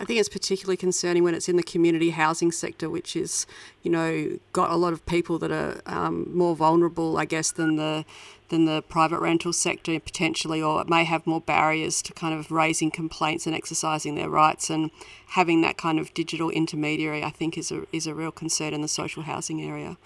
I 0.00 0.04
think 0.04 0.20
it's 0.20 0.28
particularly 0.28 0.76
concerning 0.76 1.24
when 1.24 1.34
it's 1.34 1.48
in 1.48 1.56
the 1.56 1.62
community 1.62 2.10
housing 2.10 2.52
sector, 2.52 2.88
which 2.88 3.16
is, 3.16 3.46
you 3.82 3.90
know, 3.90 4.38
got 4.52 4.70
a 4.70 4.76
lot 4.76 4.92
of 4.92 5.04
people 5.06 5.38
that 5.40 5.50
are 5.50 5.80
um, 5.86 6.30
more 6.32 6.54
vulnerable, 6.54 7.16
I 7.18 7.24
guess, 7.24 7.50
than 7.50 7.76
the 7.76 8.04
than 8.48 8.64
the 8.64 8.80
private 8.88 9.20
rental 9.20 9.52
sector 9.52 9.98
potentially, 10.00 10.62
or 10.62 10.80
it 10.80 10.88
may 10.88 11.04
have 11.04 11.26
more 11.26 11.40
barriers 11.40 12.00
to 12.00 12.14
kind 12.14 12.32
of 12.32 12.50
raising 12.50 12.90
complaints 12.90 13.46
and 13.46 13.54
exercising 13.54 14.14
their 14.14 14.30
rights. 14.30 14.70
And 14.70 14.90
having 15.30 15.60
that 15.62 15.76
kind 15.76 15.98
of 15.98 16.14
digital 16.14 16.48
intermediary, 16.50 17.24
I 17.24 17.30
think, 17.30 17.58
is 17.58 17.72
a 17.72 17.84
is 17.92 18.06
a 18.06 18.14
real 18.14 18.30
concern 18.30 18.74
in 18.74 18.82
the 18.82 18.88
social 18.88 19.24
housing 19.24 19.60
area. 19.60 19.96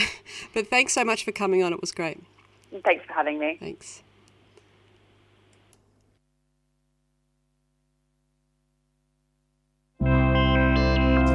But 0.54 0.68
thanks 0.68 0.92
so 0.94 1.06
much 1.06 1.24
for 1.24 1.32
coming 1.32 1.64
on. 1.64 1.72
It 1.72 1.80
was 1.80 1.94
great. 1.94 2.22
Thanks 2.84 3.06
for 3.06 3.14
having 3.14 3.40
me. 3.40 3.56
Thanks. 3.62 4.04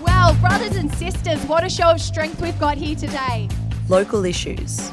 Well, 0.00 0.34
brothers 0.36 0.76
and 0.76 0.94
sisters, 0.94 1.44
what 1.46 1.64
a 1.64 1.68
show 1.68 1.90
of 1.90 2.00
strength 2.00 2.40
we've 2.40 2.58
got 2.60 2.78
here 2.78 2.94
today. 2.94 3.48
local 3.88 4.24
issues. 4.24 4.92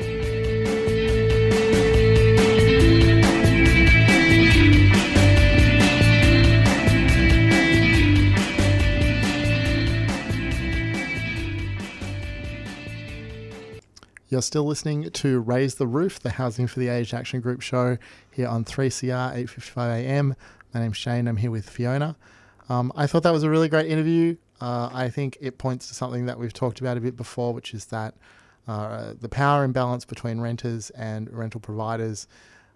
You're 14.31 14.41
still 14.41 14.63
listening 14.63 15.11
to 15.11 15.41
Raise 15.41 15.75
the 15.75 15.85
Roof, 15.85 16.21
the 16.21 16.29
Housing 16.29 16.65
for 16.65 16.79
the 16.79 16.87
Aged 16.87 17.13
Action 17.13 17.41
Group 17.41 17.59
show 17.59 17.97
here 18.31 18.47
on 18.47 18.63
3CR 18.63 19.35
8:55 19.35 20.05
a.m. 20.05 20.35
My 20.73 20.79
name's 20.79 20.95
Shane. 20.95 21.27
I'm 21.27 21.35
here 21.35 21.51
with 21.51 21.69
Fiona. 21.69 22.15
Um, 22.69 22.93
I 22.95 23.07
thought 23.07 23.23
that 23.23 23.33
was 23.33 23.43
a 23.43 23.49
really 23.49 23.67
great 23.67 23.87
interview. 23.87 24.37
Uh, 24.61 24.89
I 24.93 25.09
think 25.09 25.37
it 25.41 25.57
points 25.57 25.89
to 25.89 25.95
something 25.95 26.27
that 26.27 26.39
we've 26.39 26.53
talked 26.53 26.79
about 26.79 26.95
a 26.95 27.01
bit 27.01 27.17
before, 27.17 27.53
which 27.53 27.73
is 27.73 27.87
that 27.87 28.13
uh, 28.69 29.15
the 29.19 29.27
power 29.27 29.65
imbalance 29.65 30.05
between 30.05 30.39
renters 30.39 30.91
and 30.91 31.29
rental 31.33 31.59
providers 31.59 32.25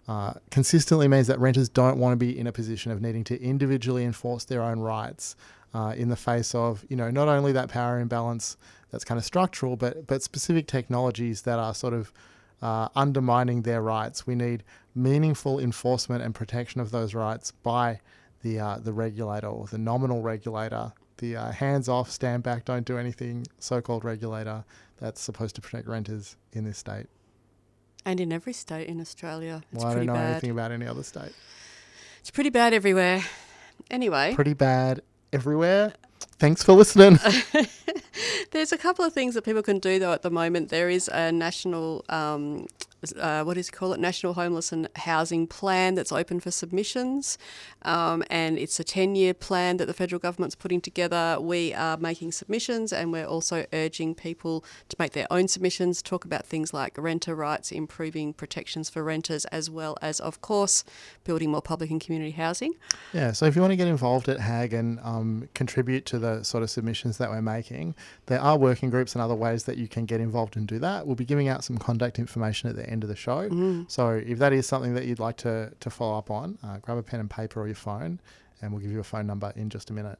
uh, 0.08 0.34
consistently 0.50 1.08
means 1.08 1.26
that 1.26 1.40
renters 1.40 1.70
don't 1.70 1.96
want 1.96 2.12
to 2.12 2.18
be 2.18 2.38
in 2.38 2.46
a 2.46 2.52
position 2.52 2.92
of 2.92 3.00
needing 3.00 3.24
to 3.24 3.42
individually 3.42 4.04
enforce 4.04 4.44
their 4.44 4.60
own 4.60 4.80
rights 4.80 5.36
uh, 5.74 5.94
in 5.96 6.08
the 6.08 6.16
face 6.16 6.54
of, 6.54 6.84
you 6.88 6.96
know, 6.96 7.10
not 7.10 7.28
only 7.28 7.52
that 7.52 7.68
power 7.68 7.98
imbalance 7.98 8.56
that's 8.90 9.04
kind 9.04 9.18
of 9.18 9.24
structural, 9.24 9.76
but 9.76 10.06
but 10.06 10.22
specific 10.22 10.66
technologies 10.66 11.42
that 11.42 11.58
are 11.58 11.74
sort 11.74 11.94
of 11.94 12.12
uh, 12.62 12.88
undermining 12.94 13.62
their 13.62 13.82
rights. 13.82 14.26
We 14.26 14.34
need 14.34 14.64
meaningful 14.94 15.58
enforcement 15.58 16.22
and 16.22 16.34
protection 16.34 16.80
of 16.80 16.90
those 16.90 17.14
rights 17.14 17.50
by 17.50 18.00
the 18.42 18.58
uh, 18.58 18.78
the 18.78 18.92
regulator 18.92 19.48
or 19.48 19.66
the 19.66 19.78
nominal 19.78 20.22
regulator, 20.22 20.92
the 21.18 21.36
uh, 21.36 21.50
hands 21.52 21.88
off, 21.88 22.10
stand 22.10 22.42
back, 22.42 22.64
don't 22.64 22.86
do 22.86 22.96
anything 22.96 23.46
so-called 23.58 24.04
regulator 24.04 24.64
that's 24.98 25.20
supposed 25.20 25.54
to 25.56 25.60
protect 25.60 25.86
renters 25.86 26.36
in 26.52 26.64
this 26.64 26.78
state. 26.78 27.06
And 28.04 28.20
in 28.20 28.32
every 28.32 28.52
state 28.52 28.88
in 28.88 29.00
Australia. 29.00 29.62
It's 29.72 29.82
well, 29.82 29.92
I 29.92 29.96
don't 29.96 30.06
know 30.06 30.14
bad. 30.14 30.30
anything 30.32 30.50
about 30.52 30.70
any 30.70 30.86
other 30.86 31.02
state. 31.02 31.32
It's 32.20 32.30
pretty 32.30 32.50
bad 32.50 32.72
everywhere. 32.72 33.22
Anyway. 33.90 34.34
Pretty 34.34 34.54
bad 34.54 35.02
everywhere. 35.32 35.92
Thanks 36.38 36.62
for 36.62 36.72
listening. 36.72 37.18
There's 38.52 38.72
a 38.72 38.78
couple 38.78 39.04
of 39.04 39.12
things 39.12 39.34
that 39.34 39.42
people 39.42 39.62
can 39.62 39.78
do 39.78 39.98
though 39.98 40.12
at 40.12 40.22
the 40.22 40.30
moment. 40.30 40.68
There 40.68 40.90
is 40.90 41.08
a 41.08 41.32
national, 41.32 42.04
um, 42.08 42.66
uh, 43.14 43.44
what 43.44 43.56
is 43.56 43.70
call 43.70 43.92
it, 43.92 44.00
National 44.00 44.34
Homeless 44.34 44.72
and 44.72 44.88
Housing 44.96 45.46
Plan 45.46 45.94
that's 45.94 46.12
open 46.12 46.40
for 46.40 46.50
submissions, 46.50 47.38
um, 47.82 48.22
and 48.30 48.58
it's 48.58 48.80
a 48.80 48.84
10-year 48.84 49.34
plan 49.34 49.76
that 49.76 49.86
the 49.86 49.94
federal 49.94 50.18
government's 50.18 50.54
putting 50.54 50.80
together. 50.80 51.38
We 51.40 51.74
are 51.74 51.96
making 51.96 52.32
submissions, 52.32 52.92
and 52.92 53.12
we're 53.12 53.26
also 53.26 53.66
urging 53.72 54.14
people 54.14 54.64
to 54.88 54.96
make 54.98 55.12
their 55.12 55.26
own 55.30 55.48
submissions. 55.48 56.02
Talk 56.02 56.24
about 56.24 56.46
things 56.46 56.72
like 56.72 56.96
renter 56.96 57.34
rights, 57.34 57.72
improving 57.72 58.32
protections 58.32 58.90
for 58.90 59.02
renters, 59.02 59.44
as 59.46 59.70
well 59.70 59.96
as, 60.02 60.20
of 60.20 60.40
course, 60.40 60.84
building 61.24 61.50
more 61.50 61.62
public 61.62 61.90
and 61.90 62.00
community 62.00 62.32
housing. 62.32 62.74
Yeah, 63.12 63.32
so 63.32 63.46
if 63.46 63.54
you 63.54 63.62
want 63.62 63.72
to 63.72 63.76
get 63.76 63.88
involved 63.88 64.28
at 64.28 64.40
HAG 64.40 64.72
and 64.72 64.98
um, 65.02 65.48
contribute 65.54 66.06
to 66.06 66.18
the 66.18 66.42
sort 66.42 66.62
of 66.62 66.70
submissions 66.70 67.18
that 67.18 67.30
we're 67.30 67.42
making, 67.42 67.94
there 68.26 68.40
are 68.40 68.58
working 68.58 68.90
groups 68.90 69.14
and 69.14 69.22
other 69.22 69.34
ways 69.34 69.64
that 69.64 69.76
you 69.76 69.88
can 69.88 70.06
get 70.06 70.20
involved 70.20 70.56
and 70.56 70.66
do 70.66 70.78
that. 70.78 71.06
We'll 71.06 71.16
be 71.16 71.24
giving 71.24 71.48
out 71.48 71.64
some 71.64 71.78
contact 71.78 72.18
information 72.18 72.68
at 72.68 72.76
the 72.76 72.88
end 72.88 72.95
of 73.02 73.08
the 73.08 73.16
show. 73.16 73.48
Mm. 73.48 73.90
So 73.90 74.10
if 74.10 74.38
that 74.38 74.52
is 74.52 74.66
something 74.66 74.94
that 74.94 75.04
you'd 75.04 75.18
like 75.18 75.36
to, 75.38 75.72
to 75.80 75.90
follow 75.90 76.18
up 76.18 76.30
on, 76.30 76.58
uh, 76.62 76.78
grab 76.78 76.98
a 76.98 77.02
pen 77.02 77.20
and 77.20 77.30
paper 77.30 77.60
or 77.60 77.66
your 77.66 77.74
phone, 77.74 78.20
and 78.60 78.72
we'll 78.72 78.80
give 78.80 78.90
you 78.90 79.00
a 79.00 79.04
phone 79.04 79.26
number 79.26 79.52
in 79.56 79.68
just 79.68 79.90
a 79.90 79.92
minute. 79.92 80.18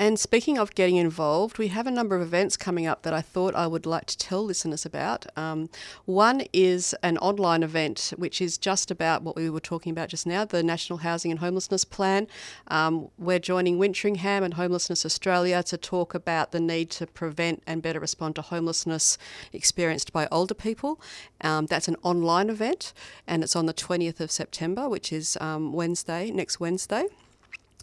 And 0.00 0.16
speaking 0.16 0.58
of 0.58 0.76
getting 0.76 0.94
involved, 0.94 1.58
we 1.58 1.68
have 1.68 1.88
a 1.88 1.90
number 1.90 2.14
of 2.14 2.22
events 2.22 2.56
coming 2.56 2.86
up 2.86 3.02
that 3.02 3.12
I 3.12 3.20
thought 3.20 3.56
I 3.56 3.66
would 3.66 3.84
like 3.84 4.06
to 4.06 4.16
tell 4.16 4.44
listeners 4.44 4.86
about. 4.86 5.26
Um, 5.36 5.70
one 6.04 6.44
is 6.52 6.94
an 7.02 7.18
online 7.18 7.64
event, 7.64 8.12
which 8.16 8.40
is 8.40 8.58
just 8.58 8.92
about 8.92 9.22
what 9.22 9.34
we 9.34 9.50
were 9.50 9.58
talking 9.58 9.90
about 9.90 10.08
just 10.08 10.24
now 10.24 10.44
the 10.44 10.62
National 10.62 11.00
Housing 11.00 11.32
and 11.32 11.40
Homelessness 11.40 11.84
Plan. 11.84 12.28
Um, 12.68 13.08
we're 13.18 13.40
joining 13.40 13.76
Wintringham 13.76 14.44
and 14.44 14.54
Homelessness 14.54 15.04
Australia 15.04 15.64
to 15.64 15.76
talk 15.76 16.14
about 16.14 16.52
the 16.52 16.60
need 16.60 16.90
to 16.90 17.06
prevent 17.08 17.64
and 17.66 17.82
better 17.82 17.98
respond 17.98 18.36
to 18.36 18.42
homelessness 18.42 19.18
experienced 19.52 20.12
by 20.12 20.28
older 20.30 20.54
people. 20.54 21.00
Um, 21.40 21.66
that's 21.66 21.88
an 21.88 21.96
online 22.04 22.50
event, 22.50 22.92
and 23.26 23.42
it's 23.42 23.56
on 23.56 23.66
the 23.66 23.74
20th 23.74 24.20
of 24.20 24.30
September, 24.30 24.88
which 24.88 25.12
is 25.12 25.36
um, 25.40 25.72
Wednesday, 25.72 26.30
next 26.30 26.60
Wednesday. 26.60 27.08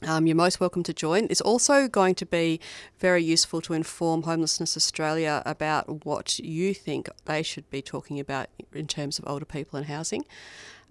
Um, 0.03 0.27
you're 0.27 0.35
most 0.35 0.59
welcome 0.59 0.83
to 0.83 0.93
join. 0.93 1.27
It's 1.29 1.39
also 1.39 1.87
going 1.87 2.15
to 2.15 2.25
be 2.25 2.59
very 2.99 3.23
useful 3.23 3.61
to 3.61 3.73
inform 3.73 4.23
Homelessness 4.23 4.75
Australia 4.75 5.41
about 5.45 6.05
what 6.05 6.37
you 6.37 6.73
think 6.73 7.07
they 7.23 7.41
should 7.41 7.69
be 7.69 7.81
talking 7.81 8.19
about 8.19 8.49
in 8.73 8.87
terms 8.87 9.17
of 9.17 9.25
older 9.25 9.45
people 9.45 9.77
and 9.77 9.85
housing. 9.87 10.25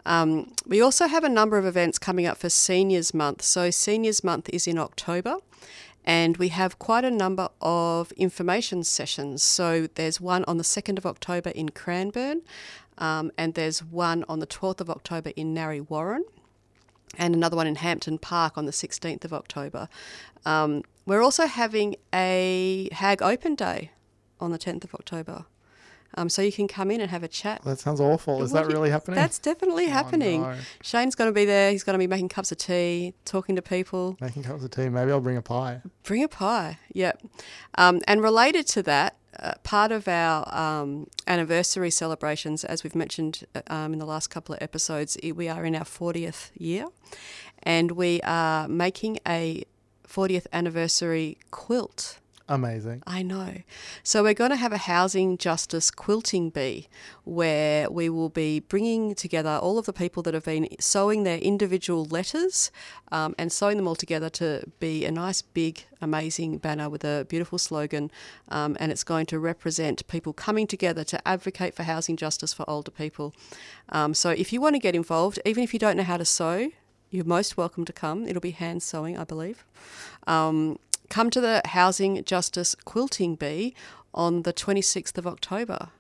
Um, 0.06 0.54
we 0.66 0.80
also 0.80 1.06
have 1.06 1.22
a 1.22 1.28
number 1.28 1.58
of 1.58 1.66
events 1.66 1.98
coming 1.98 2.24
up 2.24 2.38
for 2.38 2.48
Seniors 2.48 3.12
Month. 3.12 3.42
So, 3.42 3.70
Seniors 3.70 4.24
Month 4.24 4.48
is 4.50 4.66
in 4.66 4.78
October, 4.78 5.36
and 6.04 6.38
we 6.38 6.48
have 6.48 6.78
quite 6.78 7.04
a 7.04 7.10
number 7.10 7.50
of 7.60 8.10
information 8.12 8.84
sessions. 8.84 9.42
So, 9.42 9.86
there's 9.96 10.18
one 10.18 10.44
on 10.44 10.56
the 10.56 10.64
2nd 10.64 10.96
of 10.96 11.04
October 11.04 11.50
in 11.50 11.70
Cranbourne, 11.70 12.40
um, 12.96 13.32
and 13.36 13.52
there's 13.52 13.84
one 13.84 14.24
on 14.30 14.40
the 14.40 14.46
12th 14.46 14.80
of 14.80 14.88
October 14.88 15.30
in 15.36 15.52
Narre 15.52 15.82
Warren, 15.82 16.24
and 17.18 17.34
another 17.34 17.56
one 17.56 17.66
in 17.66 17.76
Hampton 17.76 18.18
Park 18.18 18.56
on 18.56 18.66
the 18.66 18.72
16th 18.72 19.24
of 19.24 19.32
October. 19.32 19.88
Um, 20.44 20.82
we're 21.06 21.22
also 21.22 21.46
having 21.46 21.96
a 22.12 22.88
Hag 22.92 23.22
Open 23.22 23.54
Day 23.54 23.90
on 24.40 24.50
the 24.50 24.58
10th 24.58 24.84
of 24.84 24.94
October. 24.94 25.46
Um, 26.16 26.28
so 26.28 26.42
you 26.42 26.52
can 26.52 26.68
come 26.68 26.90
in 26.90 27.00
and 27.00 27.10
have 27.10 27.24
a 27.24 27.28
chat. 27.28 27.62
That 27.64 27.80
sounds 27.80 28.00
awful. 28.00 28.42
Is 28.42 28.52
that 28.52 28.66
really 28.66 28.90
happening? 28.90 29.16
That's 29.16 29.38
definitely 29.38 29.86
happening. 29.86 30.44
Oh, 30.44 30.52
no. 30.52 30.58
Shane's 30.82 31.14
going 31.16 31.28
to 31.28 31.34
be 31.34 31.44
there. 31.44 31.72
He's 31.72 31.82
going 31.82 31.94
to 31.94 31.98
be 31.98 32.06
making 32.06 32.28
cups 32.28 32.52
of 32.52 32.58
tea, 32.58 33.14
talking 33.24 33.56
to 33.56 33.62
people. 33.62 34.16
Making 34.20 34.44
cups 34.44 34.62
of 34.62 34.70
tea. 34.70 34.88
Maybe 34.88 35.10
I'll 35.10 35.20
bring 35.20 35.36
a 35.36 35.42
pie. 35.42 35.80
Bring 36.04 36.22
a 36.22 36.28
pie. 36.28 36.78
Yep. 36.92 37.20
Um, 37.76 38.00
and 38.06 38.22
related 38.22 38.66
to 38.68 38.82
that, 38.84 39.16
uh, 39.38 39.52
part 39.62 39.92
of 39.92 40.08
our 40.08 40.52
um, 40.54 41.08
anniversary 41.26 41.90
celebrations, 41.90 42.64
as 42.64 42.84
we've 42.84 42.94
mentioned 42.94 43.44
uh, 43.54 43.62
um, 43.68 43.92
in 43.92 43.98
the 43.98 44.06
last 44.06 44.28
couple 44.28 44.54
of 44.54 44.62
episodes, 44.62 45.16
we 45.34 45.48
are 45.48 45.64
in 45.64 45.74
our 45.74 45.84
40th 45.84 46.50
year, 46.56 46.86
and 47.62 47.92
we 47.92 48.20
are 48.22 48.68
making 48.68 49.18
a 49.26 49.64
40th 50.06 50.46
anniversary 50.52 51.38
quilt. 51.50 52.18
Amazing. 52.46 53.02
I 53.06 53.22
know. 53.22 53.62
So 54.02 54.22
we're 54.22 54.34
going 54.34 54.50
to 54.50 54.56
have 54.56 54.72
a 54.72 54.76
housing 54.76 55.38
justice 55.38 55.90
quilting 55.90 56.50
bee 56.50 56.88
where 57.24 57.90
we 57.90 58.10
will 58.10 58.28
be 58.28 58.60
bringing 58.60 59.14
together 59.14 59.58
all 59.62 59.78
of 59.78 59.86
the 59.86 59.94
people 59.94 60.22
that 60.24 60.34
have 60.34 60.44
been 60.44 60.68
sewing 60.78 61.22
their 61.22 61.38
individual 61.38 62.04
letters 62.04 62.70
um, 63.10 63.34
and 63.38 63.50
sewing 63.50 63.78
them 63.78 63.88
all 63.88 63.94
together 63.94 64.28
to 64.28 64.62
be 64.78 65.06
a 65.06 65.10
nice, 65.10 65.40
big, 65.40 65.84
amazing 66.02 66.58
banner 66.58 66.90
with 66.90 67.02
a 67.02 67.24
beautiful 67.30 67.56
slogan. 67.56 68.10
Um, 68.50 68.76
and 68.78 68.92
it's 68.92 69.04
going 69.04 69.24
to 69.26 69.38
represent 69.38 70.06
people 70.06 70.34
coming 70.34 70.66
together 70.66 71.02
to 71.04 71.26
advocate 71.26 71.74
for 71.74 71.84
housing 71.84 72.16
justice 72.18 72.52
for 72.52 72.68
older 72.68 72.90
people. 72.90 73.34
Um, 73.88 74.12
so 74.12 74.28
if 74.28 74.52
you 74.52 74.60
want 74.60 74.74
to 74.74 74.80
get 74.80 74.94
involved, 74.94 75.38
even 75.46 75.64
if 75.64 75.72
you 75.72 75.78
don't 75.78 75.96
know 75.96 76.02
how 76.02 76.18
to 76.18 76.26
sew, 76.26 76.72
you're 77.10 77.24
most 77.24 77.56
welcome 77.56 77.86
to 77.86 77.92
come. 77.92 78.26
It'll 78.26 78.40
be 78.42 78.50
hand 78.50 78.82
sewing, 78.82 79.16
I 79.16 79.24
believe. 79.24 79.64
Um, 80.26 80.78
come 81.14 81.30
to 81.30 81.40
the 81.40 81.62
Housing 81.66 82.24
Justice 82.24 82.74
Quilting 82.84 83.36
Bee 83.36 83.72
on 84.12 84.42
the 84.42 84.52
26th 84.52 85.16
of 85.16 85.28
October 85.28 85.90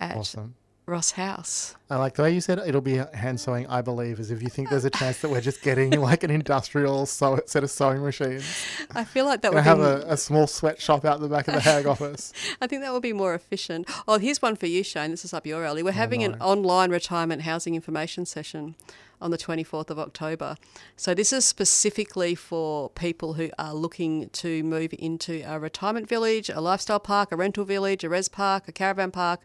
at 0.00 0.16
Awesome. 0.16 0.54
Ross 0.86 1.10
House. 1.10 1.74
I 1.90 1.96
like 1.96 2.14
the 2.14 2.22
way 2.22 2.32
you 2.32 2.40
said 2.40 2.60
it'll 2.60 2.80
be 2.80 2.96
hand 3.12 3.38
sewing, 3.38 3.66
I 3.66 3.82
believe, 3.82 4.18
as 4.18 4.30
if 4.30 4.42
you 4.42 4.48
think 4.48 4.70
there's 4.70 4.86
a 4.86 4.90
chance 4.90 5.20
that 5.20 5.28
we're 5.28 5.42
just 5.42 5.60
getting 5.60 5.90
like 6.00 6.22
an 6.22 6.30
industrial 6.30 7.04
sew- 7.04 7.40
set 7.44 7.64
of 7.64 7.70
sewing 7.70 8.02
machines. 8.02 8.44
I 8.94 9.04
feel 9.04 9.26
like 9.26 9.42
that 9.42 9.52
would 9.52 9.62
have 9.62 9.76
be. 9.76 9.84
a, 9.84 10.12
a 10.12 10.16
small 10.16 10.46
sweatshop 10.46 11.04
out 11.04 11.20
the 11.20 11.28
back 11.28 11.48
of 11.48 11.54
the 11.54 11.60
Hag 11.60 11.84
office. 11.94 12.32
I 12.62 12.66
think 12.66 12.80
that 12.80 12.94
would 12.94 13.02
be 13.02 13.12
more 13.12 13.34
efficient. 13.34 13.86
Oh, 14.08 14.16
here's 14.16 14.40
one 14.40 14.56
for 14.56 14.68
you, 14.68 14.82
Shane. 14.82 15.10
This 15.10 15.26
is 15.26 15.34
up 15.34 15.44
your 15.44 15.66
alley. 15.66 15.82
We're 15.82 15.90
oh, 15.90 15.92
having 15.92 16.24
an 16.24 16.40
online 16.40 16.90
retirement 16.90 17.42
housing 17.42 17.74
information 17.74 18.24
session 18.24 18.74
on 19.20 19.30
the 19.30 19.38
24th 19.38 19.90
of 19.90 19.98
October. 19.98 20.56
So, 20.96 21.14
this 21.14 21.32
is 21.32 21.44
specifically 21.44 22.34
for 22.34 22.90
people 22.90 23.34
who 23.34 23.50
are 23.58 23.74
looking 23.74 24.28
to 24.30 24.62
move 24.62 24.94
into 24.98 25.42
a 25.46 25.58
retirement 25.58 26.08
village, 26.08 26.48
a 26.48 26.60
lifestyle 26.60 27.00
park, 27.00 27.32
a 27.32 27.36
rental 27.36 27.64
village, 27.64 28.04
a 28.04 28.08
res 28.08 28.28
park, 28.28 28.68
a 28.68 28.72
caravan 28.72 29.10
park, 29.10 29.40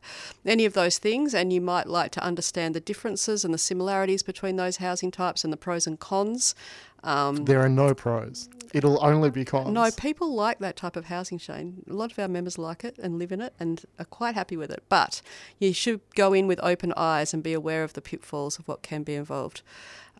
any 0.46 0.66
of 0.66 0.74
those 0.74 0.98
things. 0.98 1.34
And 1.34 1.52
you 1.54 1.62
might 1.62 1.88
like 1.88 2.12
to 2.12 2.24
understand 2.24 2.76
the 2.76 2.80
differences 2.80 3.46
and 3.46 3.54
the 3.54 3.58
similarities 3.58 4.24
between 4.24 4.56
those 4.56 4.78
housing 4.78 5.12
types 5.12 5.44
and 5.44 5.52
the 5.52 5.58
pros 5.58 5.88
and 5.88 6.00
cons. 6.00 6.56
Um, 7.04 7.46
There 7.46 7.60
are 7.60 7.70
no 7.70 7.94
pros. 7.94 8.50
It'll 8.74 9.04
only 9.04 9.30
be 9.30 9.44
cons. 9.44 9.70
no, 9.74 9.90
people 9.92 10.34
like 10.34 10.60
that 10.60 10.78
type 10.78 10.96
of 10.96 11.06
housing, 11.06 11.38
Shane. 11.38 11.84
A 11.90 11.94
lot 11.94 12.12
of 12.12 12.20
our 12.20 12.28
members 12.30 12.58
like 12.58 12.86
it 12.86 12.98
and 13.00 13.20
live 13.20 13.32
in 13.34 13.42
it 13.42 13.54
and 13.60 13.84
are 14.00 14.06
quite 14.06 14.36
happy 14.36 14.56
with 14.56 14.72
it. 14.72 14.84
But 14.88 15.22
you 15.60 15.74
should 15.74 16.00
go 16.16 16.32
in 16.32 16.48
with 16.48 16.60
open 16.64 16.94
eyes 16.96 17.34
and 17.34 17.44
be 17.44 17.54
aware 17.54 17.84
of 17.84 17.94
the 17.94 18.02
pitfalls 18.02 18.60
of 18.60 18.68
what 18.68 18.82
can 18.82 19.04
be 19.04 19.16
involved. 19.16 19.62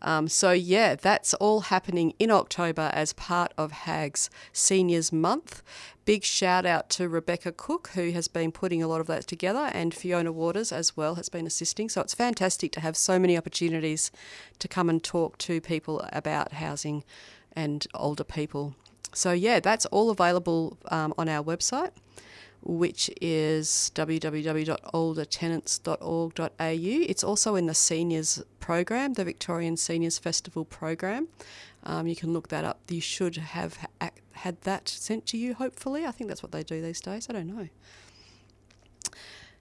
Um, 0.02 0.28
so, 0.28 0.52
yeah, 0.52 0.94
that's 0.94 1.32
all 1.34 1.60
happening 1.60 2.12
in 2.18 2.30
October 2.30 2.90
as 2.92 3.12
part 3.12 3.52
of 3.56 3.72
HAG's 3.72 4.28
Seniors 4.52 5.12
Month. 5.12 5.62
Big 6.04 6.24
shout 6.24 6.66
out 6.66 6.90
to 6.90 7.08
Rebecca 7.08 7.52
Cook, 7.52 7.90
who 7.94 8.10
has 8.10 8.26
been 8.28 8.52
putting 8.52 8.82
a 8.82 8.88
lot 8.88 9.00
of 9.00 9.06
that 9.06 9.26
together, 9.26 9.70
and 9.72 9.94
Fiona 9.94 10.32
Waters 10.32 10.72
as 10.72 10.96
well 10.96 11.14
has 11.14 11.28
been 11.28 11.46
assisting. 11.46 11.88
So, 11.88 12.00
it's 12.00 12.14
fantastic 12.14 12.72
to 12.72 12.80
have 12.80 12.96
so 12.96 13.18
many 13.18 13.38
opportunities 13.38 14.10
to 14.58 14.68
come 14.68 14.90
and 14.90 15.02
talk 15.02 15.38
to 15.38 15.60
people 15.60 16.06
about 16.12 16.54
housing 16.54 17.04
and 17.54 17.86
older 17.94 18.24
people. 18.24 18.74
So, 19.14 19.32
yeah, 19.32 19.60
that's 19.60 19.86
all 19.86 20.10
available 20.10 20.78
um, 20.90 21.14
on 21.16 21.28
our 21.28 21.44
website, 21.44 21.90
which 22.62 23.10
is 23.20 23.90
www.oldertenants.org.au. 23.94 26.46
It's 26.60 27.24
also 27.24 27.54
in 27.56 27.66
the 27.66 27.74
seniors 27.74 28.42
program, 28.60 29.14
the 29.14 29.24
Victorian 29.24 29.76
Seniors 29.76 30.18
Festival 30.18 30.64
program. 30.64 31.26
Um, 31.84 32.06
you 32.06 32.14
can 32.14 32.32
look 32.32 32.48
that 32.48 32.64
up. 32.64 32.80
You 32.88 33.00
should 33.00 33.36
have 33.36 33.76
ha- 34.00 34.10
had 34.32 34.60
that 34.62 34.88
sent 34.88 35.26
to 35.26 35.36
you, 35.36 35.54
hopefully. 35.54 36.06
I 36.06 36.12
think 36.12 36.28
that's 36.28 36.42
what 36.42 36.52
they 36.52 36.62
do 36.62 36.80
these 36.80 37.00
days. 37.00 37.26
I 37.28 37.32
don't 37.32 37.48
know. 37.48 37.68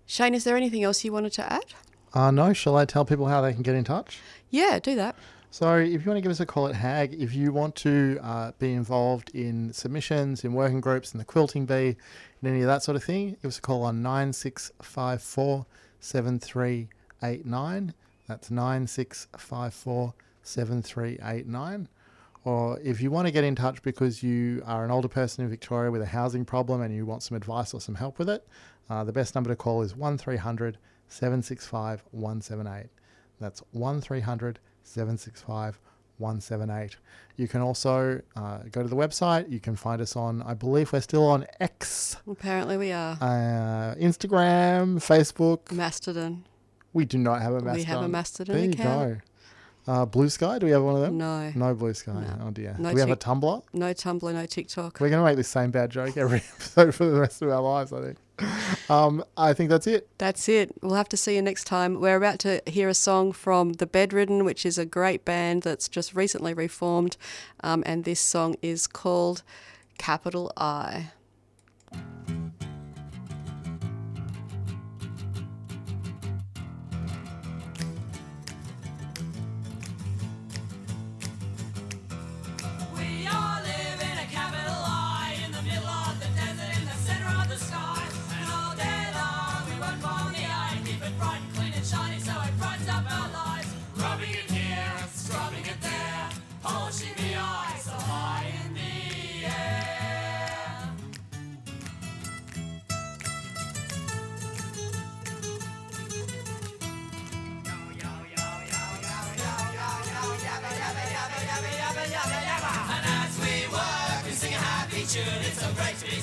Shane, 0.05 0.35
is 0.35 0.43
there 0.43 0.57
anything 0.57 0.83
else 0.83 1.03
you 1.03 1.11
wanted 1.11 1.33
to 1.33 1.51
add? 1.51 1.73
Uh, 2.13 2.29
no, 2.31 2.53
shall 2.53 2.75
I 2.75 2.85
tell 2.85 3.05
people 3.05 3.27
how 3.27 3.41
they 3.41 3.53
can 3.53 3.63
get 3.63 3.75
in 3.75 3.83
touch? 3.83 4.19
Yeah, 4.49 4.79
do 4.79 4.95
that. 4.95 5.15
So, 5.53 5.75
if 5.75 6.05
you 6.05 6.09
want 6.09 6.15
to 6.15 6.21
give 6.21 6.31
us 6.31 6.39
a 6.39 6.45
call 6.45 6.69
at 6.69 6.75
HAG, 6.75 7.13
if 7.21 7.33
you 7.33 7.51
want 7.51 7.75
to 7.75 8.17
uh, 8.23 8.51
be 8.57 8.71
involved 8.71 9.31
in 9.35 9.73
submissions, 9.73 10.45
in 10.45 10.53
working 10.53 10.79
groups, 10.79 11.13
in 11.13 11.17
the 11.17 11.25
quilting 11.25 11.65
bee, 11.65 11.97
in 12.41 12.47
any 12.47 12.61
of 12.61 12.67
that 12.67 12.83
sort 12.83 12.95
of 12.95 13.03
thing, 13.03 13.31
give 13.41 13.49
us 13.49 13.57
a 13.57 13.61
call 13.61 13.83
on 13.83 14.01
9654 14.01 15.65
7389. 15.99 17.93
That's 18.29 18.49
9654 18.49 20.13
7389. 20.41 21.89
Or 22.45 22.79
if 22.79 23.01
you 23.01 23.11
want 23.11 23.27
to 23.27 23.31
get 23.33 23.43
in 23.43 23.55
touch 23.55 23.81
because 23.81 24.23
you 24.23 24.63
are 24.65 24.85
an 24.85 24.91
older 24.91 25.09
person 25.09 25.43
in 25.43 25.49
Victoria 25.49 25.91
with 25.91 26.01
a 26.01 26.05
housing 26.05 26.45
problem 26.45 26.81
and 26.81 26.95
you 26.95 27.05
want 27.05 27.23
some 27.23 27.35
advice 27.35 27.73
or 27.73 27.81
some 27.81 27.95
help 27.95 28.19
with 28.19 28.29
it, 28.29 28.47
uh, 28.89 29.03
the 29.03 29.11
best 29.11 29.35
number 29.35 29.49
to 29.49 29.57
call 29.57 29.81
is 29.81 29.97
1300 29.97 30.77
765 31.09 32.05
178. 32.11 32.89
That's 33.41 33.61
1300 33.71 34.61
765 34.91 35.79
178. 36.17 36.97
You 37.37 37.47
can 37.47 37.61
also 37.61 38.21
uh, 38.35 38.59
go 38.71 38.83
to 38.83 38.87
the 38.87 38.95
website. 38.95 39.49
You 39.51 39.59
can 39.59 39.75
find 39.75 40.01
us 40.01 40.15
on, 40.15 40.41
I 40.43 40.53
believe 40.53 40.93
we're 40.93 41.01
still 41.01 41.25
on 41.25 41.47
X, 41.59 42.17
Apparently, 42.29 42.77
we 42.77 42.91
are. 42.91 43.13
uh, 43.19 43.95
Instagram, 43.95 44.97
Facebook. 44.99 45.71
Mastodon. 45.71 46.43
We 46.93 47.05
do 47.05 47.17
not 47.17 47.41
have 47.41 47.53
a 47.53 47.61
Mastodon. 47.61 47.75
We 47.77 47.83
have 47.85 48.01
a 48.03 48.07
Mastodon 48.07 48.55
There 48.55 48.65
you 48.65 48.71
account. 48.71 49.09
go. 49.15 49.21
Uh, 49.87 50.05
Blue 50.05 50.29
Sky, 50.29 50.59
do 50.59 50.67
we 50.67 50.71
have 50.71 50.83
one 50.83 50.95
of 50.95 51.01
them? 51.01 51.17
No. 51.17 51.51
No 51.55 51.73
Blue 51.73 51.93
Sky. 51.93 52.13
No. 52.13 52.47
Oh 52.47 52.51
dear. 52.51 52.75
No 52.77 52.89
do 52.89 52.95
we 52.95 53.01
have 53.01 53.09
a 53.09 53.15
Tumblr? 53.15 53.63
No 53.73 53.93
Tumblr, 53.93 54.33
no 54.33 54.45
TikTok. 54.45 54.99
We're 54.99 55.09
going 55.09 55.21
to 55.21 55.25
make 55.25 55.37
this 55.37 55.47
same 55.47 55.71
bad 55.71 55.89
joke 55.89 56.15
every 56.17 56.37
episode 56.55 56.93
for 56.93 57.05
the 57.05 57.19
rest 57.19 57.41
of 57.41 57.49
our 57.49 57.61
lives, 57.61 57.91
I 57.91 58.01
think. 58.01 58.17
Um, 58.89 59.23
I 59.37 59.53
think 59.53 59.69
that's 59.69 59.87
it. 59.87 60.07
That's 60.17 60.47
it. 60.49 60.71
We'll 60.81 60.95
have 60.95 61.09
to 61.09 61.17
see 61.17 61.35
you 61.35 61.41
next 61.41 61.65
time. 61.65 61.99
We're 61.99 62.17
about 62.17 62.39
to 62.39 62.61
hear 62.67 62.89
a 62.89 62.93
song 62.93 63.31
from 63.31 63.73
The 63.73 63.85
Bedridden, 63.87 64.45
which 64.45 64.65
is 64.65 64.77
a 64.77 64.85
great 64.85 65.25
band 65.25 65.63
that's 65.63 65.87
just 65.87 66.15
recently 66.15 66.53
reformed. 66.53 67.17
Um, 67.63 67.83
and 67.85 68.03
this 68.03 68.19
song 68.19 68.55
is 68.61 68.87
called 68.87 69.43
Capital 69.97 70.51
I. 70.57 71.11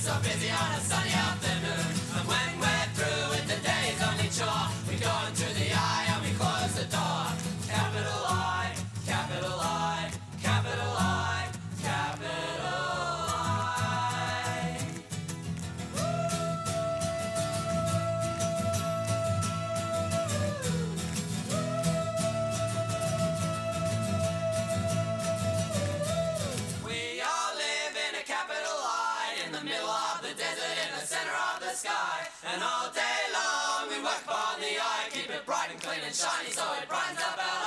so 0.09 0.15
busy 0.23 0.51
on 0.51 0.73
a 0.73 0.81
sunny 0.81 1.18
and 36.09 36.17
shiny 36.17 36.51
so 36.51 36.65
it 36.81 36.89
brightens 36.89 37.21
up 37.21 37.37
our 37.37 37.58